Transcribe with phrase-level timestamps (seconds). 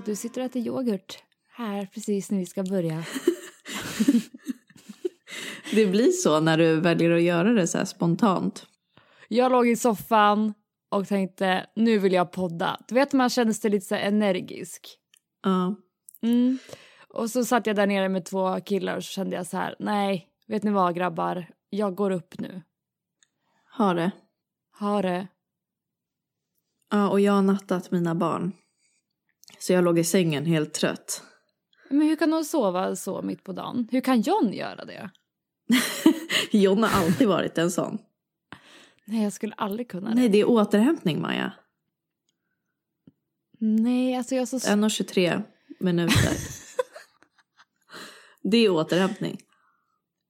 [0.00, 3.04] Och du sitter och äter yoghurt här precis när vi ska börja.
[5.72, 8.66] Det blir så när du väljer att göra det så spontant.
[9.28, 10.54] Jag låg i soffan
[10.88, 12.80] och tänkte nu vill jag podda.
[12.88, 14.98] Du vet man känner sig lite så energisk.
[15.42, 15.76] Ja.
[16.22, 16.58] Mm.
[17.08, 19.76] Och så satt jag där nere med två killar och så kände jag så här,
[19.78, 22.62] nej, vet ni vad grabbar, jag går upp nu.
[23.64, 24.10] Har det.
[24.78, 25.28] Ha det.
[26.90, 28.52] Ja, och jag har nattat mina barn.
[29.60, 31.22] Så jag låg i sängen helt trött.
[31.88, 33.88] Men hur kan de sova så mitt på dagen?
[33.90, 35.10] Hur kan John göra det?
[36.50, 37.98] John har alltid varit en sån.
[39.04, 40.14] Nej, jag skulle aldrig kunna det.
[40.14, 41.52] Nej, det är återhämtning Maja.
[43.58, 44.56] Nej, alltså jag är så...
[44.56, 45.42] 1.23
[45.78, 46.36] minuter.
[48.42, 49.40] det är återhämtning.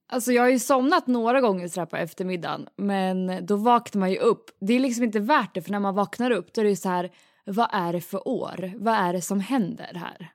[0.08, 4.10] Alltså jag har ju somnat några gånger så här på eftermiddagen men då vaknar man
[4.10, 4.50] ju upp.
[4.60, 6.76] Det är liksom inte värt det för när man vaknar upp då är det ju
[6.76, 7.10] så här
[7.44, 8.72] vad är det för år?
[8.76, 10.32] Vad är det som händer här?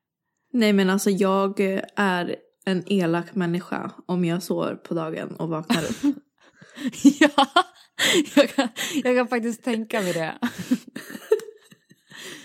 [0.53, 1.59] Nej men alltså jag
[1.95, 2.35] är
[2.65, 5.97] en elak människa om jag sover på dagen och vaknar upp.
[7.03, 7.47] ja,
[8.35, 8.69] jag kan,
[9.03, 10.33] jag kan faktiskt tänka mig det.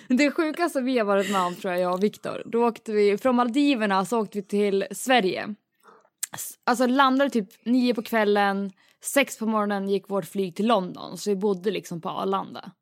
[0.08, 2.42] Det sjukaste vi har varit med om tror jag, jag och Viktor.
[2.46, 5.54] Då åkte vi från Maldiverna så åkte vi till Sverige.
[6.64, 8.72] Alltså landade typ nio på kvällen,
[9.04, 12.72] sex på morgonen gick vårt flyg till London så vi bodde liksom på Arlanda.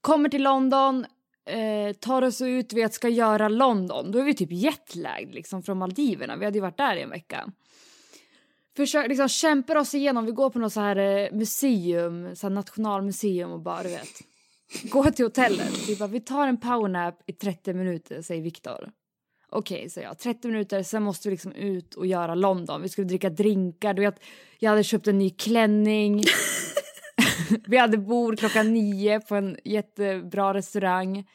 [0.00, 1.06] Kommer till London,
[1.46, 4.12] eh, tar oss ut, vet ska göra London.
[4.12, 6.36] Då är vi typ jetlagd liksom från Maldiverna.
[6.36, 7.52] Vi hade ju varit där i en vecka.
[8.76, 10.26] Försöker liksom kämpar oss igenom.
[10.26, 14.22] Vi går på något så här eh, museum, så här nationalmuseum och bara du vet.
[14.82, 15.88] Går till hotellet.
[15.88, 18.90] Vi bara, vi tar en powernap i 30 minuter säger Viktor.
[19.50, 20.18] Okej, okay, säger jag.
[20.18, 22.82] 30 minuter, sen måste vi liksom ut och göra London.
[22.82, 24.20] Vi skulle dricka drinkar, du vet.
[24.58, 26.24] Jag hade köpt en ny klänning
[27.66, 31.28] vi hade bord klockan nio på en jättebra restaurang.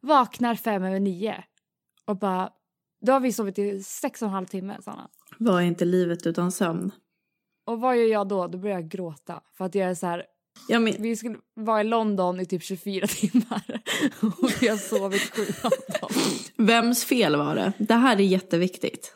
[0.00, 1.44] Vaknar fem över nio.
[2.06, 2.50] Och bara,
[3.06, 5.08] då har vi sovit i sex och en halv timme, Sanna.
[5.38, 6.90] Vad är inte livet utan sömn?
[7.66, 8.46] Och vad gör jag då?
[8.46, 9.40] Då börjar jag gråta.
[9.56, 10.24] För att jag är så här,
[10.68, 10.94] ja, men...
[10.98, 13.62] vi skulle vara i London i typ 24 timmar.
[14.20, 15.70] och vi har sovit sju av
[16.00, 16.10] dem.
[16.66, 17.72] Vems fel var det?
[17.78, 19.12] Det här är jätteviktigt.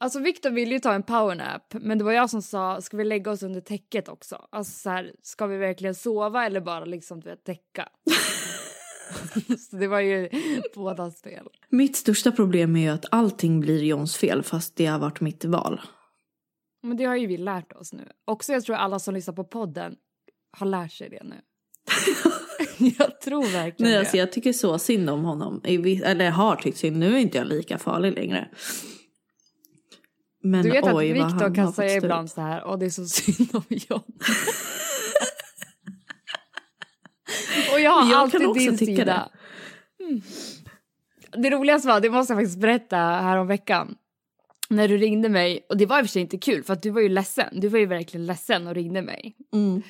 [0.00, 3.04] Alltså Viktor ville ju ta en powernap men det var jag som sa ska vi
[3.04, 4.46] lägga oss under täcket också?
[4.50, 7.88] Alltså så här, ska vi verkligen sova eller bara liksom du vet täcka?
[9.70, 10.28] så det var ju
[10.74, 11.48] bådas fel.
[11.68, 15.44] Mitt största problem är ju att allting blir Johns fel fast det har varit mitt
[15.44, 15.80] val.
[16.82, 18.08] Men det har ju vi lärt oss nu.
[18.24, 19.96] Också jag tror alla som lyssnar på podden
[20.56, 21.36] har lärt sig det nu.
[22.98, 25.60] jag tror verkligen Nej, alltså jag tycker så synd om honom.
[25.64, 26.96] Eller har tyckt synd.
[26.96, 28.48] Nu är inte jag lika farlig längre.
[30.50, 33.06] Men du vet oj, att Viktor kan säga ibland så här, och det är så
[33.06, 34.02] synd om John.
[37.72, 39.04] och jag har jag alltid din sida.
[39.04, 40.04] Det.
[40.04, 40.22] Mm.
[41.32, 43.96] det roligaste var, det måste jag faktiskt berätta här om veckan
[44.68, 46.82] när du ringde mig, och det var i och för sig inte kul för att
[46.82, 49.36] du var ju ledsen, du var ju verkligen ledsen och ringde mig.
[49.52, 49.82] Mm.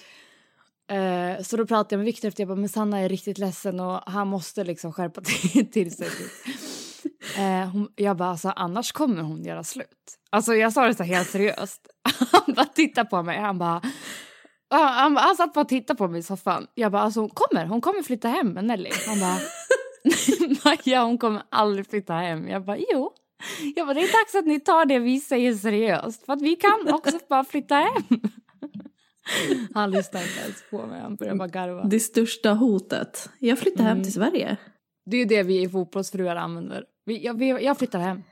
[0.91, 3.81] Eh, så då pratade jag med Viktor efter jag bara, men Sanna är riktigt ledsen
[3.81, 6.09] och han måste liksom skärpa till, till sig.
[7.39, 10.19] Eh, hon, jag bara, alltså, annars kommer hon göra slut.
[10.31, 11.89] Alltså jag sa det så helt seriöst.
[12.33, 13.83] Han bara tittade på mig, han bara,
[14.71, 16.67] han, han satt bara och tittade på mig i soffan.
[16.75, 18.91] Jag bara, alltså hon kommer, hon kommer flytta hem med Nelly.
[19.07, 19.39] Han bara,
[20.65, 22.49] Maja hon kommer aldrig flytta hem.
[22.49, 23.13] Jag bara, jo.
[23.77, 26.27] Jag bara, det är dags att ni tar det vi säger seriöst.
[26.27, 28.21] För att vi kan också bara flytta hem.
[29.75, 31.85] Han lyssnar inte ens på mig, han börjar bara garva.
[31.85, 33.31] Det största hotet.
[33.39, 34.57] Jag flyttar hem till Sverige.
[35.11, 36.85] Det är det vi i fotbollsfruar använder.
[37.05, 38.23] Vi, jag, vi, jag flyttar hem.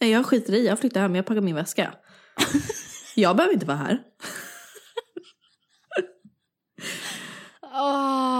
[0.00, 1.94] Nej, jag skiter i, jag flyttar hem, jag packar min väska.
[3.16, 4.02] jag behöver inte vara här.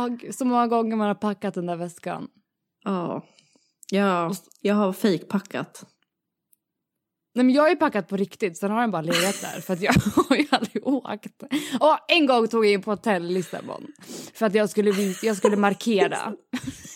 [0.09, 2.29] Gud, så många gånger man har packat den där väskan.
[2.85, 3.27] Ja.
[3.91, 5.85] Ja, jag har fejkpackat.
[7.35, 9.73] Nej, men jag har ju packat på riktigt, sen har den bara legat där för
[9.73, 9.93] att jag
[10.29, 11.43] har ju aldrig åkt.
[11.81, 13.87] Och en gång tog jag in på hotell i Lissabon
[14.35, 14.91] för att jag skulle,
[15.23, 16.33] jag skulle markera.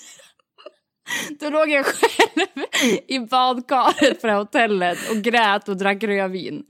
[1.40, 2.64] Då låg jag själv
[3.08, 6.64] i badkaret på det här hotellet och grät och drack rödvin.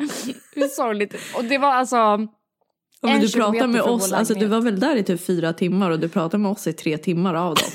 [0.54, 1.14] Hur sorgligt.
[1.34, 1.96] Och det var alltså...
[1.96, 5.52] Ja, men en du pratar med oss, alltså du var väl där i typ fyra
[5.52, 7.64] timmar och du pratar med oss i tre timmar av dem.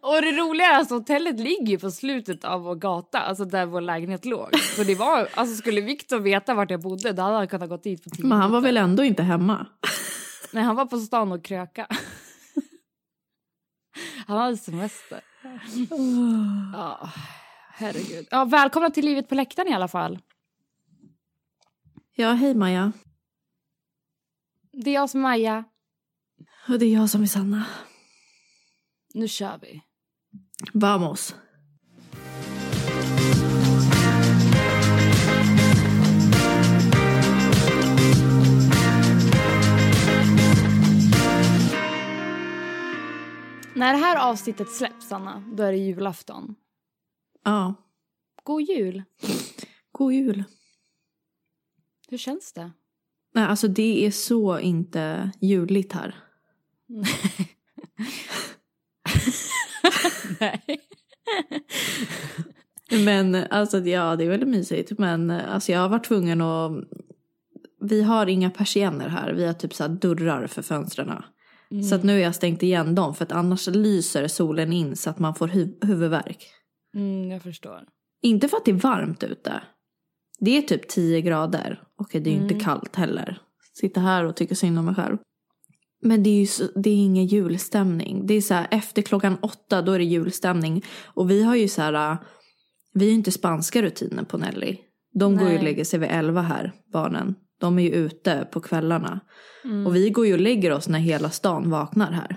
[0.00, 3.44] Och det roliga är att alltså, hotellet ligger ju på slutet av vår gata, alltså
[3.44, 4.48] där vår lägenhet låg.
[4.76, 7.76] Så det var, alltså skulle Viktor veta vart jag bodde då hade han kunnat gå
[7.76, 9.66] dit på tio Men han var väl ändå inte hemma?
[10.52, 11.86] Nej, han var på stan och kröka.
[14.26, 15.20] Han hade semester.
[16.72, 17.10] Ja,
[17.70, 18.26] herregud.
[18.30, 20.18] Ja, välkomna till livet på läktaren i alla fall.
[22.14, 22.92] Ja, hej Maja.
[24.72, 25.64] Det är jag som är Maja.
[26.68, 27.64] Och det är jag som är Sanna.
[29.14, 29.82] Nu kör vi.
[30.72, 31.34] Vamos.
[43.76, 46.54] När det här avsnittet släpps, Anna, då är det julafton.
[47.44, 47.74] Ja,
[48.42, 49.02] God jul.
[49.92, 50.44] god jul.
[52.08, 52.70] Hur känns det?
[53.34, 56.14] Nej, alltså det är så inte juligt här.
[60.40, 60.80] Nej.
[63.04, 64.98] Men alltså ja, det är väldigt mysigt.
[64.98, 66.72] Men alltså jag har varit tvungen att...
[67.80, 69.32] Vi har inga persienner här.
[69.32, 71.12] Vi har typ så dörrar för fönstren.
[71.82, 75.10] Så att nu har jag stängt igen dem för att annars lyser solen in så
[75.10, 76.46] att man får hu- huvudvärk.
[76.96, 77.80] Mm, jag förstår.
[78.22, 79.62] Inte för att det är varmt ute.
[80.38, 81.82] Det är typ 10 grader.
[81.98, 83.38] Okej, det är ju inte kallt heller.
[83.72, 85.18] Sitta här och tycka synd om mig själv.
[86.02, 88.26] Men det är ju så, det är ingen julstämning.
[88.26, 90.84] Det är så här, efter klockan åtta då är det julstämning.
[91.04, 92.16] Och vi har ju så här,
[92.94, 94.78] vi har ju inte spanska rutiner på Nelly.
[95.18, 95.64] De går ju och Nej.
[95.64, 97.34] lägger sig vid elva här, barnen.
[97.64, 99.20] De är ju ute på kvällarna.
[99.86, 102.36] Och vi går ju och lägger oss när hela stan vaknar här.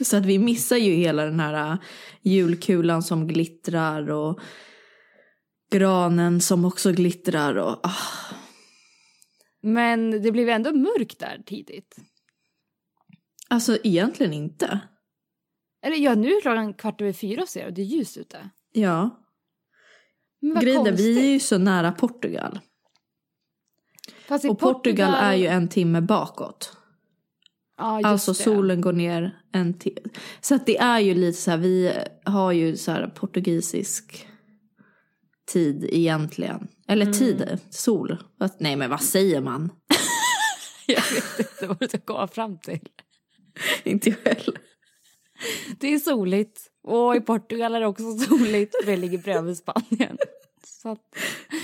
[0.04, 1.78] så att vi missar ju hela den här äh,
[2.22, 4.40] julkulan som glittrar och
[5.70, 8.34] granen som också glittrar och ah,
[9.62, 11.96] Men det blev ändå mörkt där tidigt.
[13.48, 14.80] Alltså egentligen inte.
[15.82, 18.50] Eller ja, nu är klockan kvart över fyra ser och det är ljust ute.
[18.72, 19.10] Ja.
[20.40, 22.60] Men vad Grejen vi är ju så nära Portugal.
[24.30, 26.76] Fast Och Portugal, är ju en timme bakåt.
[27.96, 28.38] Just Alltså det.
[28.38, 30.00] solen går ner en timme.
[30.40, 31.92] Så att det är ju lite så här, vi
[32.24, 34.26] har ju så här portugisisk
[35.52, 36.68] tid egentligen.
[36.88, 37.18] Eller Mm.
[37.18, 38.16] tid, sol.
[38.58, 39.70] Nej men vad säger man?
[40.86, 42.80] Jag vet inte vad du ska komma fram till.
[43.84, 44.58] inte jag heller.
[45.80, 46.60] Det är soligt.
[46.82, 48.74] Och i Portugal är det också soligt.
[48.80, 50.18] för Det ligger bredvid Spanien.
[50.84, 51.00] Att,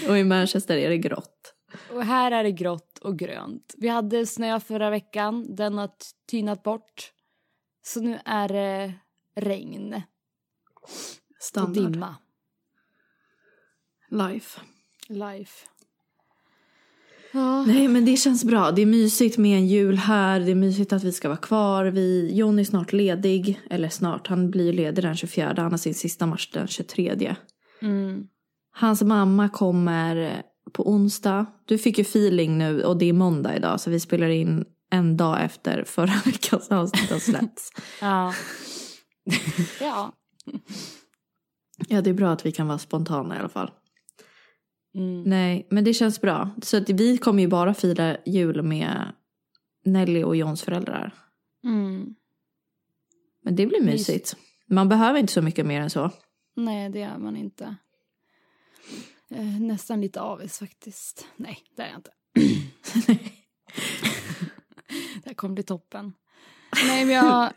[0.09, 1.53] Och i Manchester är det grått.
[1.93, 3.75] Och här är det grått och grönt.
[3.77, 5.57] Vi hade snö förra veckan.
[5.57, 5.91] Den har
[6.31, 7.13] tynat bort.
[7.83, 8.95] Så nu är det
[9.35, 10.03] regn
[10.83, 10.91] och
[11.41, 11.93] Standard.
[11.93, 12.17] dimma.
[14.11, 14.61] Life.
[15.09, 15.67] Life.
[17.33, 17.65] Ja.
[17.67, 18.71] Nej men det känns bra.
[18.71, 20.41] Det är mysigt med en jul här.
[20.41, 21.85] Det är mysigt att vi ska vara kvar.
[21.85, 23.61] Vi, Jon är snart ledig.
[23.71, 25.55] Eller snart, han blir ledig den 24.
[25.57, 27.37] Han har sin sista match den 23.
[27.83, 28.27] Mm.
[28.73, 30.43] Hans mamma kommer
[30.73, 31.47] på onsdag.
[31.65, 33.81] Du fick ju feeling nu och det är måndag idag.
[33.81, 37.71] Så vi spelar in en dag efter förra veckans avsnitt har släppts.
[38.01, 38.35] Ja.
[39.81, 40.13] ja.
[41.89, 43.71] Ja det är bra att vi kan vara spontana i alla fall.
[44.95, 45.23] Mm.
[45.23, 46.51] Nej men det känns bra.
[46.63, 49.13] Så att vi kommer ju bara fira jul med
[49.85, 51.15] Nelly och Jons föräldrar.
[51.65, 52.15] Mm.
[53.45, 53.93] Men det blir Mys.
[53.93, 54.37] mysigt.
[54.69, 56.11] Man behöver inte så mycket mer än så.
[56.57, 57.77] Nej, det gör man inte.
[59.31, 61.27] Eh, nästan lite avis faktiskt.
[61.37, 62.11] Nej, det är jag inte.
[65.23, 66.13] det här kommer bli toppen.
[66.87, 67.53] Nej, men jag...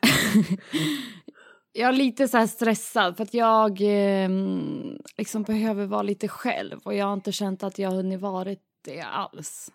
[1.73, 4.29] jag är lite så stressad för att jag eh,
[5.17, 8.55] liksom behöver vara lite själv och jag har inte känt att jag har hunnit vara
[8.85, 9.71] det alls.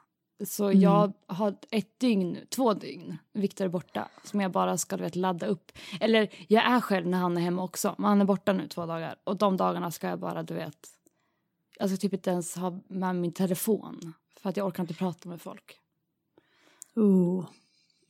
[0.46, 0.80] Så Mm.
[0.80, 5.46] jag har ett dygn, två dygn, Viktor är borta, som jag bara ska vet, ladda
[5.46, 5.72] upp.
[6.00, 8.86] Eller jag är själv när han är hemma också, men han är borta nu två
[8.86, 9.16] dagar.
[9.24, 10.88] Och de dagarna ska jag bara, du vet,
[11.78, 14.14] ska typ inte ens ha med min telefon.
[14.40, 15.78] För att jag orkar inte prata med folk.
[16.96, 17.46] Oh.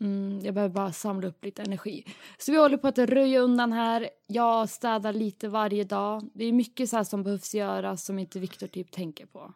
[0.00, 2.04] Mm, jag behöver bara samla upp lite energi.
[2.38, 4.10] Så vi håller på att röja undan här.
[4.26, 6.30] Jag städar lite varje dag.
[6.34, 9.54] Det är mycket så som behövs göras som inte Viktor typ tänker på.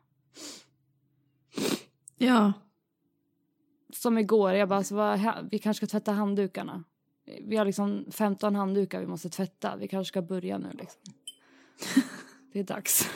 [2.16, 2.52] Ja.
[3.92, 6.84] Som igår, jag bara, så vad, vi kanske ska tvätta handdukarna.
[7.40, 9.76] Vi har liksom 15 handdukar vi måste tvätta.
[9.76, 11.00] Vi kanske ska börja nu liksom.
[12.52, 13.10] Det är dags.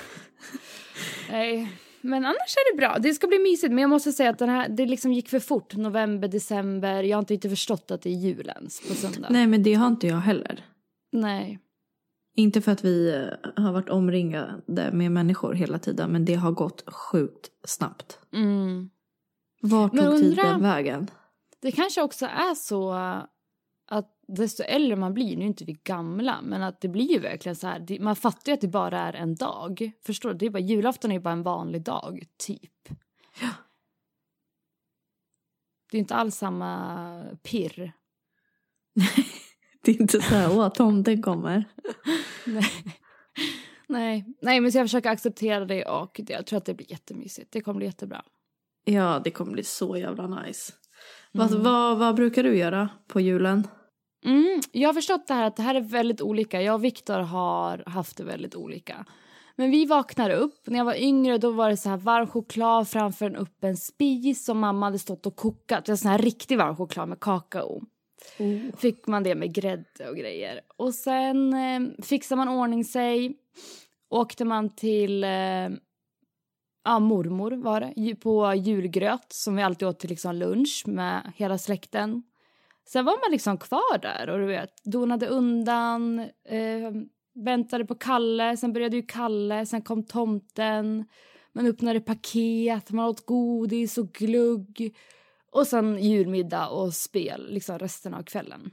[1.33, 2.99] Nej, men annars är det bra.
[2.99, 3.73] Det ska bli mysigt.
[3.73, 5.77] Men jag måste säga att den här, det liksom gick för fort.
[5.77, 7.03] November, december.
[7.03, 9.29] Jag har inte riktigt förstått att det är julens på söndag.
[9.31, 10.65] Nej men det har inte jag heller.
[11.13, 11.59] Nej.
[12.37, 16.53] Inte för att vi eh, har varit omringade med människor hela tiden men det har
[16.53, 18.19] gått sjukt snabbt.
[18.33, 18.91] Mm.
[19.63, 21.11] Vart tog undra- tiden vägen?
[21.63, 22.93] Det kanske också är så
[24.35, 27.57] desto äldre man blir, nu är inte vi gamla, men att det blir ju verkligen
[27.57, 29.93] så här, man fattar ju att det bara är en dag.
[30.07, 30.39] Förstår du?
[30.39, 32.89] Det är bara, julafton är ju bara en vanlig dag, typ.
[35.91, 37.93] Det är inte alls samma pirr.
[39.85, 41.65] Det är inte så här, åh tomten kommer.
[42.47, 42.65] Nej.
[43.89, 44.25] Nej.
[44.43, 47.53] Nej, men så jag försöker acceptera det och det, jag tror att det blir jättemysigt.
[47.53, 48.25] Det kommer bli jättebra.
[48.85, 50.73] Ja det kommer bli så jävla nice.
[51.33, 53.69] Vad, vad, vad brukar du göra på julen?
[54.25, 56.63] Mm, jag har förstått det här att det här är väldigt olika.
[56.63, 59.07] Jag och Viktor har haft det väldigt olika.
[59.57, 60.61] Men vi vaknar upp.
[60.67, 64.45] När jag var yngre då var det så här varm choklad framför en öppen spis
[64.45, 65.85] som mamma hade stått och kokat.
[65.85, 67.83] Det var sån här riktig varm choklad med kakao.
[68.77, 70.61] Fick man det med grädde och grejer.
[70.77, 73.37] Och sen eh, fixade man ordning sig.
[74.11, 75.31] Åkte man till eh,
[76.85, 81.59] ja, mormor var det, på julgröt som vi alltid åt till liksom lunch med hela
[81.59, 82.23] släkten.
[82.89, 86.91] Sen var man liksom kvar där och du vet, donade undan, eh,
[87.35, 91.05] väntade på Kalle, sen började ju Kalle, sen kom tomten,
[91.53, 94.97] man öppnade paket, man åt godis och glugg
[95.53, 98.71] och sen julmiddag och spel liksom resten av kvällen.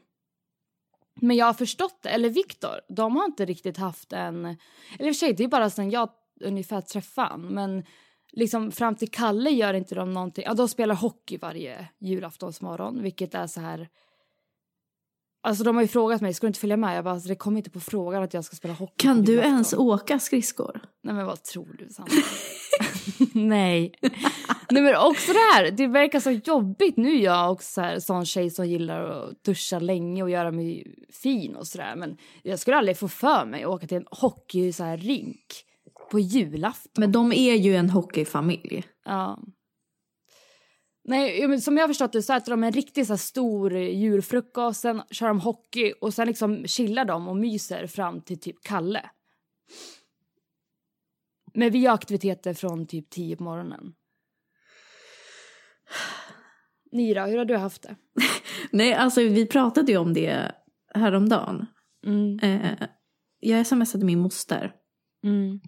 [1.22, 4.46] Men jag har förstått det, eller Viktor, de har inte riktigt haft en...
[4.46, 4.58] Eller
[5.00, 6.10] i och för sig, det är bara sen jag
[6.42, 7.84] ungefär träffade han, men
[8.32, 10.44] liksom fram till Kalle gör inte de någonting.
[10.48, 13.90] Ja, de spelar hockey varje julaftonsmorgon, vilket är så här...
[15.42, 16.98] Alltså de har ju frågat mig, ska du inte följa med?
[16.98, 18.94] Jag bara, alltså, det kommer inte på frågan att jag ska spela hockey.
[18.98, 19.54] Kan du julafton.
[19.54, 20.82] ens åka skridskor?
[21.04, 22.14] Nej men vad tror du Sandra?
[23.34, 23.94] Nej.
[24.70, 26.98] Nej men också det här, det verkar så jobbigt.
[26.98, 30.52] Nu är jag också så här, sån tjej som gillar att duscha länge och göra
[30.52, 31.96] mig fin och sådär.
[31.96, 35.66] Men jag skulle aldrig få för mig att åka till en hockey så här, rink
[36.12, 36.92] på julafton.
[36.98, 38.84] Men de är ju en hockeyfamilj.
[39.06, 39.40] Ja.
[41.04, 44.82] Nej, men som jag har förstått det så äter de en riktigt så stor julfrukost,
[44.82, 49.10] sen kör de hockey och sen liksom chillar de och myser fram till typ Kalle.
[51.54, 53.94] Men vi har aktiviteter från typ 10 på morgonen.
[56.92, 57.96] Ni då, hur har du haft det?
[58.72, 60.52] Nej, alltså vi pratade ju om det
[60.94, 61.66] häromdagen.
[62.06, 62.40] Mm.
[62.40, 62.88] Eh,
[63.40, 64.74] jag smsade min moster.
[65.24, 65.60] Mm.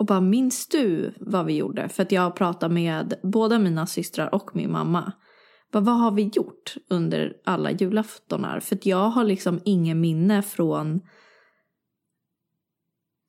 [0.00, 1.88] Och bara, minns du vad vi gjorde?
[1.88, 5.12] För att jag pratade med båda mina systrar och min mamma.
[5.72, 8.60] Bara, vad har vi gjort under alla julaftonar?
[8.60, 11.00] För att jag har liksom ingen minne från...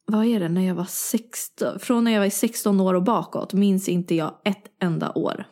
[0.07, 0.49] Vad är det?
[0.49, 1.79] När jag var 16?
[1.79, 5.45] Från när jag var 16 år och bakåt minns inte jag ett enda år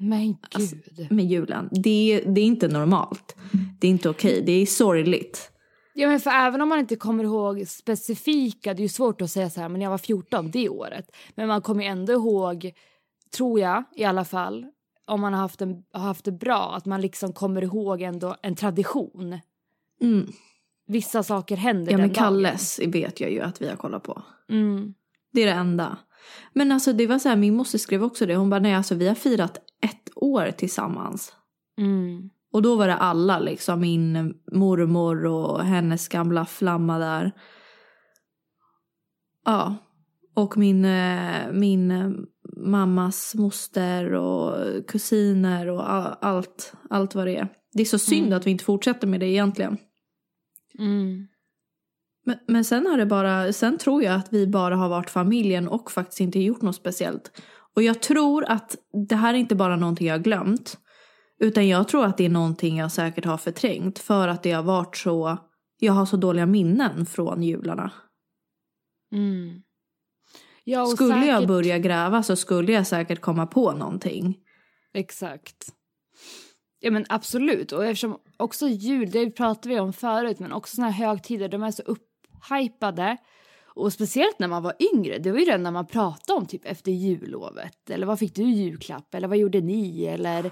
[0.00, 0.36] Men gud.
[0.54, 0.76] Alltså,
[1.10, 1.68] med julen.
[1.72, 3.36] Det är, det är inte normalt.
[3.80, 4.42] Det är inte okej.
[4.46, 5.50] Det är sorgligt.
[5.98, 9.30] Ja men för även om man inte kommer ihåg specifika, det är ju svårt att
[9.30, 11.16] säga så här, men jag var 14 det året.
[11.34, 12.72] Men man kommer ju ändå ihåg,
[13.36, 14.66] tror jag i alla fall,
[15.06, 18.36] om man har haft, en, har haft det bra, att man liksom kommer ihåg ändå
[18.42, 19.38] en tradition.
[20.00, 20.26] Mm.
[20.86, 24.12] Vissa saker händer Ja men Kalles vet jag ju att vi har kollat på.
[24.12, 24.24] dagen.
[24.48, 24.94] Mm.
[25.32, 25.98] Det är det enda.
[26.52, 28.36] Men alltså det var så här, min moster skrev också det.
[28.36, 31.32] Hon bara nej alltså vi har firat ett år tillsammans.
[31.78, 32.30] Mm.
[32.56, 37.32] Och då var det alla liksom, min mormor och hennes gamla flamma där.
[39.44, 39.76] Ja.
[40.34, 42.10] Och min, eh, min eh,
[42.56, 44.54] mammas moster och
[44.88, 45.90] kusiner och
[46.24, 47.48] allt, allt vad det är.
[47.72, 48.36] Det är så synd Mm.
[48.36, 49.78] att vi inte fortsätter med det egentligen.
[50.78, 51.26] Mm.
[52.24, 55.68] Men, men sen har det bara, sen tror jag att vi bara har varit familjen
[55.68, 57.42] och faktiskt inte gjort något speciellt.
[57.74, 58.76] Och jag tror att
[59.08, 60.78] det här är inte bara någonting jag har glömt.
[61.40, 63.98] Utan jag tror att det är någonting jag säkert har förträngt.
[63.98, 65.38] För att det har varit så,
[65.78, 67.92] jag har så dåliga minnen från jularna.
[69.12, 69.62] Mm.
[70.64, 74.38] Ja, Skulle säkert, jag börja gräva så skulle jag säkert komma på någonting.
[74.94, 75.72] Exakt.
[76.80, 77.72] Ja men absolut.
[77.72, 81.62] Och eftersom också jul, det pratade vi om förut, men också såna här högtider, de
[81.62, 83.16] är så upphypade.
[83.74, 86.64] Och speciellt när man var yngre, det var ju det när man pratade om typ
[86.64, 87.90] efter jullovet.
[87.90, 89.14] Eller vad fick du i julklapp?
[89.14, 90.04] Eller vad gjorde ni?
[90.04, 90.50] Eller...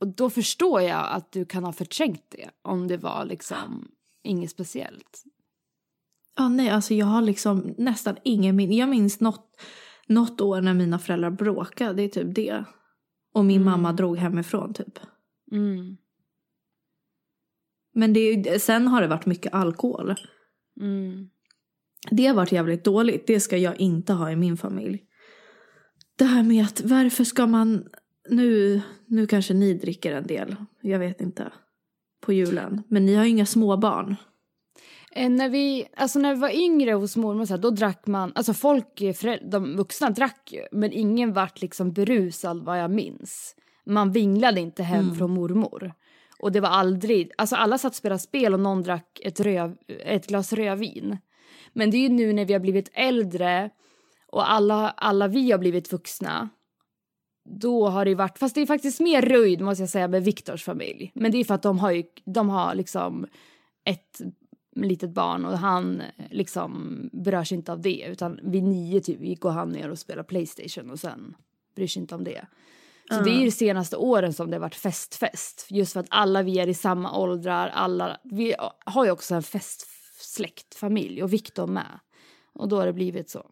[0.00, 3.88] Och då förstår jag att du kan ha förträngt det om det var liksom
[4.22, 5.24] inget speciellt.
[6.36, 8.76] Ja, nej, alltså jag har liksom nästan ingen minne.
[8.76, 9.60] Jag minns något,
[10.06, 12.64] något år när mina föräldrar bråkade, det är typ det.
[13.34, 13.70] Och min Mm.
[13.70, 14.98] mamma drog hemifrån typ.
[15.52, 15.96] Mm.
[17.94, 20.14] Men det sen har det varit mycket alkohol.
[20.80, 21.30] Mm.
[22.10, 23.26] Det har varit jävligt dåligt.
[23.26, 25.04] Det ska jag inte ha i min familj.
[26.16, 27.88] Det här med att varför ska man...
[28.30, 30.56] Nu, nu kanske ni dricker en del.
[30.80, 31.52] Jag vet inte.
[32.20, 32.82] På julen.
[32.88, 34.16] Men ni har ju inga småbarn.
[35.12, 38.32] Eh, När vi, alltså när vi var yngre hos mormor så här, då drack man,
[38.34, 43.54] alltså folk, eh, de vuxna drack ju, men ingen vart liksom berusad vad jag minns.
[43.86, 45.92] Man vinglade inte hem från mormor.
[46.38, 49.76] Och det var aldrig, alltså alla satt och spelade spel och någon drack ett, röv,
[50.04, 51.18] ett glas rödvin.
[51.72, 53.70] Men det är ju nu när vi har blivit äldre
[54.32, 56.48] och alla, alla vi har blivit vuxna.
[57.50, 60.64] Då har det varit, fast det är faktiskt mer röjd måste jag säga med Viktors
[60.64, 61.12] familj.
[61.14, 63.26] Men det är för att de har ju, de har liksom
[63.84, 64.20] ett
[64.76, 69.50] litet barn och han eh, liksom berörs inte av det utan vid nio typ går
[69.50, 71.36] han ner och spelar Playstation och sen
[71.76, 72.46] bryr sig inte om det.
[73.10, 75.66] Så det är ju de senaste åren som det har varit festfest.
[75.70, 79.42] Just för att alla vi är i samma åldrar, alla, vi har ju också en
[79.42, 82.00] festsläkt, familj och Viktor med.
[82.52, 83.50] Och då har det blivit så.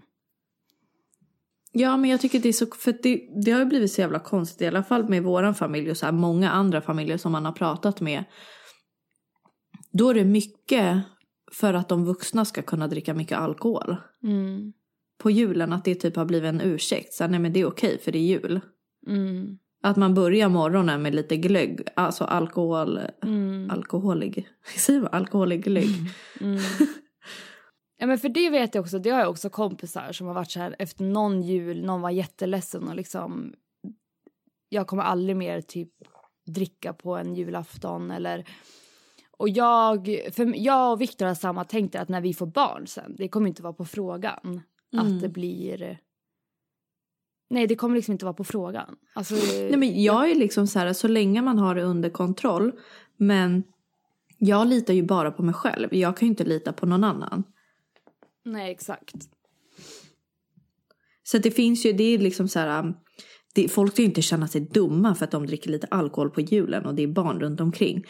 [1.78, 2.66] Ja, men jag tycker det är så...
[2.66, 4.62] För det, det har ju blivit så jävla konstigt.
[4.62, 7.52] I alla fall med våran familj och så här många andra familjer som man har
[7.52, 8.24] pratat med.
[9.92, 11.02] Då är det mycket
[11.52, 13.96] för att de vuxna ska kunna dricka mycket alkohol.
[14.22, 14.72] Mm.
[15.18, 17.12] På julen att det typ har blivit en ursäkt.
[17.14, 18.60] Så här, nej men det är okej för det är jul.
[19.06, 19.58] Mm.
[19.82, 21.80] Att man börjar morgonen med lite glögg.
[21.96, 23.00] Alltså alkohol...
[23.22, 23.70] Mm.
[23.70, 24.48] Alkoholig.
[24.76, 25.90] Säger man alkoholig glögg?
[27.98, 28.00] Mm.
[28.00, 30.50] Ja men för det vet jag också, det har jag också kompisar som har varit
[30.50, 33.54] så här efter någon jul, någon var jätteledsen och liksom
[34.68, 35.92] jag kommer aldrig mer typ
[36.46, 38.48] dricka på en julafton eller
[39.38, 43.14] och jag, för jag och Viktor har samma tänkt att när vi får barn sen,
[43.18, 44.60] det kommer inte vara på frågan
[44.96, 45.98] att det blir
[47.50, 48.96] Nej, det kommer liksom inte vara på frågan.
[49.14, 52.72] Alltså, Nej men jag är liksom så här, så länge man har det under kontroll.
[53.16, 53.64] Men
[54.38, 55.94] jag litar ju bara på mig själv.
[55.94, 57.44] Jag kan ju inte lita på någon annan.
[58.46, 59.14] Nej exakt.
[61.22, 62.80] Så det finns ju, det är liksom så här.
[62.80, 62.94] um,
[63.54, 66.40] Det, folk ska ju inte känna sig dumma för att de dricker lite alkohol på
[66.40, 68.04] julen och det är barn runt omkring.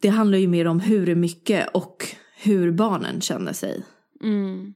[0.00, 1.96] Det handlar ju mer om hur mycket och
[2.36, 3.84] hur barnen känner sig.
[4.22, 4.74] Mm.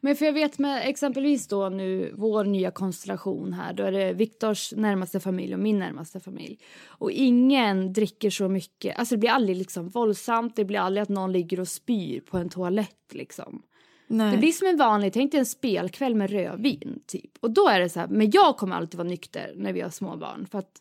[0.00, 4.12] Men för jag vet med exempelvis då nu vår nya konstellation här, då är det
[4.12, 6.58] Viktors närmaste familj och min närmaste familj.
[6.86, 11.08] Och ingen dricker så mycket, alltså det blir aldrig liksom våldsamt, det blir aldrig att
[11.08, 13.62] någon ligger och spyr på en toalett liksom.
[14.08, 14.32] Nej.
[14.32, 17.30] Det blir som en vanlig, tänk dig en spelkväll med rödvin typ.
[17.40, 19.90] Och då är det så här, men jag kommer alltid vara nykter när vi har
[19.90, 20.80] småbarn för att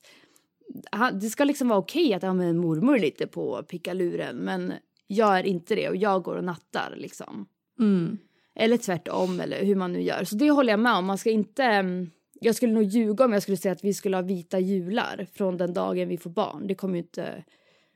[1.21, 4.73] det ska liksom vara okej att ha med mormor lite på pickaluren men
[5.07, 7.45] jag är inte det och jag går och nattar liksom.
[7.79, 8.17] Mm.
[8.55, 10.23] Eller tvärtom eller hur man nu gör.
[10.23, 11.05] Så det håller jag med om.
[11.05, 11.63] Man ska inte...
[11.63, 12.09] mm,
[12.41, 15.57] Jag skulle nog ljuga om jag skulle säga att vi skulle ha vita jular från
[15.57, 16.67] den dagen vi får barn.
[16.67, 17.43] Det kommer ju inte...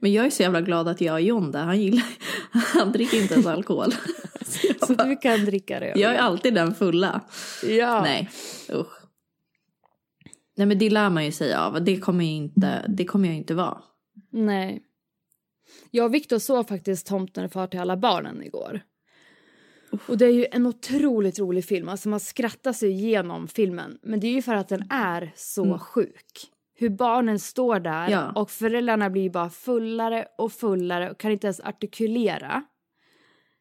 [0.02, 1.64] Men jag är så jävla glad att jag har John där.
[1.64, 2.04] Han gillar,
[2.52, 3.92] han dricker inte ens alkohol.
[4.46, 5.94] Så jag, Så bara, du kan dricka det.
[5.96, 7.22] jag är alltid den fulla.
[7.68, 8.02] Ja.
[8.02, 8.30] Nej,
[8.74, 9.00] usch.
[10.58, 11.84] Nej men det lär man ju sig av.
[11.84, 13.82] Det kommer, ju inte, det kommer jag inte vara.
[14.32, 14.82] Nej.
[15.92, 18.82] Jag och Viktor såg faktiskt Tomten är far till alla barnen igår.
[20.08, 21.90] Och det är ju en otroligt rolig film.
[21.90, 23.98] Alltså man skrattar sig igenom filmen.
[24.04, 26.52] Men det är ju för att den är så sjuk.
[26.76, 28.32] Hur barnen står där Ja.
[28.32, 32.64] och föräldrarna blir bara fullare och fullare och kan inte ens artikulera.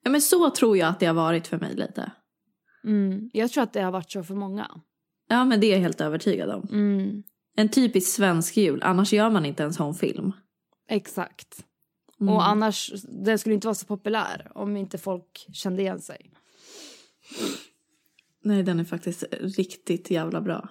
[0.05, 2.13] Ja, men så tror jag att det har varit för mig lite.
[2.85, 3.31] Mm.
[3.33, 4.71] Jag tror att det har varit så för många.
[5.29, 6.69] Ja men det är jag helt övertygad om.
[6.71, 7.23] Mm.
[7.57, 10.33] En typisk svensk jul, annars gör man inte en sån film.
[10.89, 11.65] Exakt.
[12.21, 12.35] Mm.
[12.35, 16.31] Och annars, den skulle inte vara så populär om inte folk kände igen sig.
[18.45, 20.69] Nej den är faktiskt riktigt jävla bra.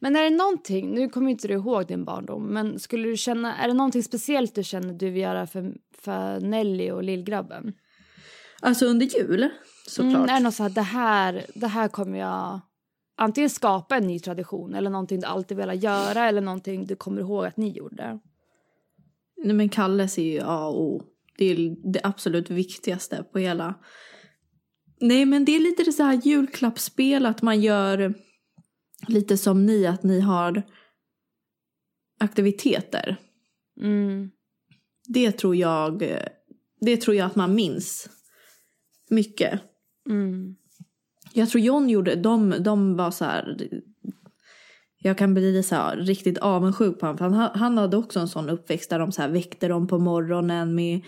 [0.00, 3.56] Men är det någonting, nu kommer inte du ihåg din barndom, men skulle du känna,
[3.56, 7.72] är det någonting speciellt du känner du vill göra för, för Nelly och lillgrabben?
[8.60, 9.48] Alltså under jul,
[9.86, 10.14] såklart.
[10.14, 12.60] Mm, är det något så här, det här, det här kommer jag
[13.16, 17.20] antingen skapa en ny tradition eller någonting du alltid velat göra eller någonting du kommer
[17.20, 18.18] ihåg att ni gjorde?
[19.44, 21.02] Nej men Kalles är ju A och O.
[21.38, 23.74] Det är det absolut viktigaste på hela.
[25.00, 28.14] Nej men det är lite det så här julklappsspel att man gör
[29.08, 30.62] lite som ni att ni har
[32.18, 33.16] aktiviteter.
[33.80, 34.30] Mm.
[35.08, 36.18] Det tror jag,
[36.80, 38.08] det tror jag att man minns
[39.10, 39.60] mycket.
[40.08, 40.56] Mm.
[41.32, 43.68] Jag tror John gjorde, de, de var så här.
[44.98, 47.18] Jag kan bli så här riktigt avundsjuk på honom.
[47.18, 49.98] För han, han hade också en sån uppväxt där de så här väckte dem på
[49.98, 51.04] morgonen med,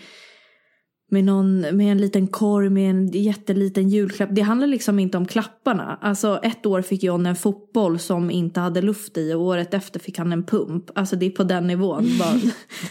[1.11, 4.29] med, någon, med en liten korg med en jätteliten julklapp.
[4.31, 5.99] Det handlar liksom inte om klapparna.
[6.01, 9.99] Alltså ett år fick John en fotboll som inte hade luft i och året efter
[9.99, 10.91] fick han en pump.
[10.95, 12.05] Alltså det är på den nivån.
[12.19, 12.41] Bara,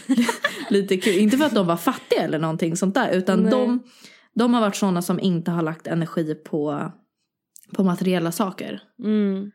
[0.69, 1.17] lite kul.
[1.17, 3.11] Inte för att de var fattiga eller någonting sånt där.
[3.11, 3.79] Utan de,
[4.35, 6.91] de har varit såna som inte har lagt energi på,
[7.75, 8.81] på materiella saker.
[9.03, 9.51] Mm.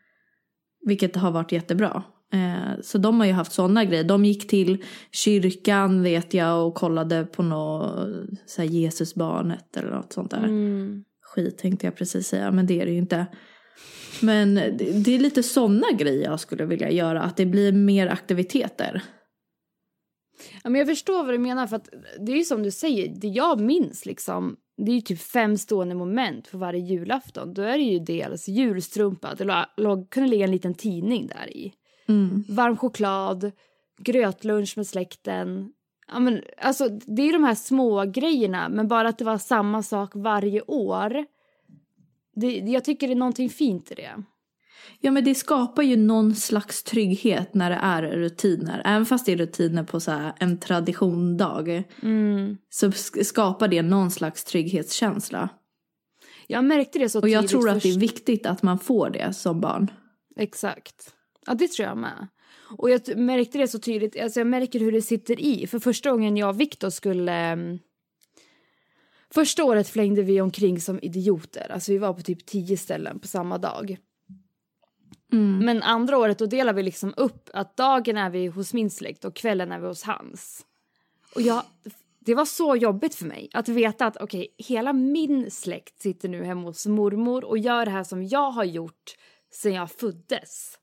[0.85, 2.03] Vilket har varit jättebra.
[2.33, 4.03] Eh, så de har ju haft sådana grejer.
[4.03, 8.09] De gick till kyrkan vet jag och kollade på något
[8.45, 10.43] så här Jesusbarnet eller något sånt där.
[10.43, 11.03] Mm.
[11.21, 13.25] Skit tänkte jag precis säga men det är det ju inte.
[14.21, 17.21] Men det, är lite sådana grejer jag skulle vilja göra.
[17.21, 19.03] Att det blir mer aktiviteter.
[20.63, 23.15] Ja, men jag förstår vad du menar för att det är ju som du säger,
[23.21, 27.53] det jag minns liksom det är ju typ fem stående moment för varje julafton.
[27.53, 31.73] Då är det ju dels julstrumpa, det låg, kunde ligga en liten tidning där i.
[32.07, 32.43] Mm.
[32.49, 33.51] Varm choklad,
[33.97, 35.73] grötlunch med släkten.
[36.07, 39.83] Ja, men, alltså, det är de här små grejerna men bara att det var samma
[39.83, 41.25] sak varje år.
[42.35, 44.23] Det, jag tycker det är någonting fint i det.
[44.99, 48.81] Ja men det skapar ju någon slags trygghet när det är rutiner.
[48.85, 51.83] Även fast det är rutiner på så en traditiondag.
[52.01, 52.57] Mm.
[52.69, 52.91] Så
[53.23, 55.49] skapar det någon slags trygghetskänsla.
[56.47, 59.33] Jag märkte det så Och jag tror att det är viktigt att man får det
[59.33, 59.91] som barn.
[60.35, 61.13] Exakt.
[61.45, 62.27] Ja, det tror jag med.
[62.77, 65.67] Och jag märkte det så tydligt, alltså jag märker hur det sitter i.
[65.67, 67.53] För första gången jag och Viktor skulle...
[67.53, 67.79] um,
[69.33, 71.71] Första året flängde vi omkring som idioter.
[71.71, 73.97] Alltså vi var på typ tio ställen på samma dag.
[75.35, 75.65] Mm.
[75.65, 79.25] Men andra året då delar vi liksom upp att dagen är vi hos min släkt
[79.25, 80.65] och kvällen är vi hos hans.
[81.35, 81.63] Och jag,
[82.19, 86.43] det var så jobbigt för mig att veta att okej, hela min släkt sitter nu
[86.43, 89.15] hemma hos mormor och gör det här som jag har gjort
[89.51, 90.79] sedan jag föddes.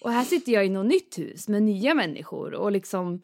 [0.00, 3.22] Och här sitter jag i något nytt hus med nya människor och liksom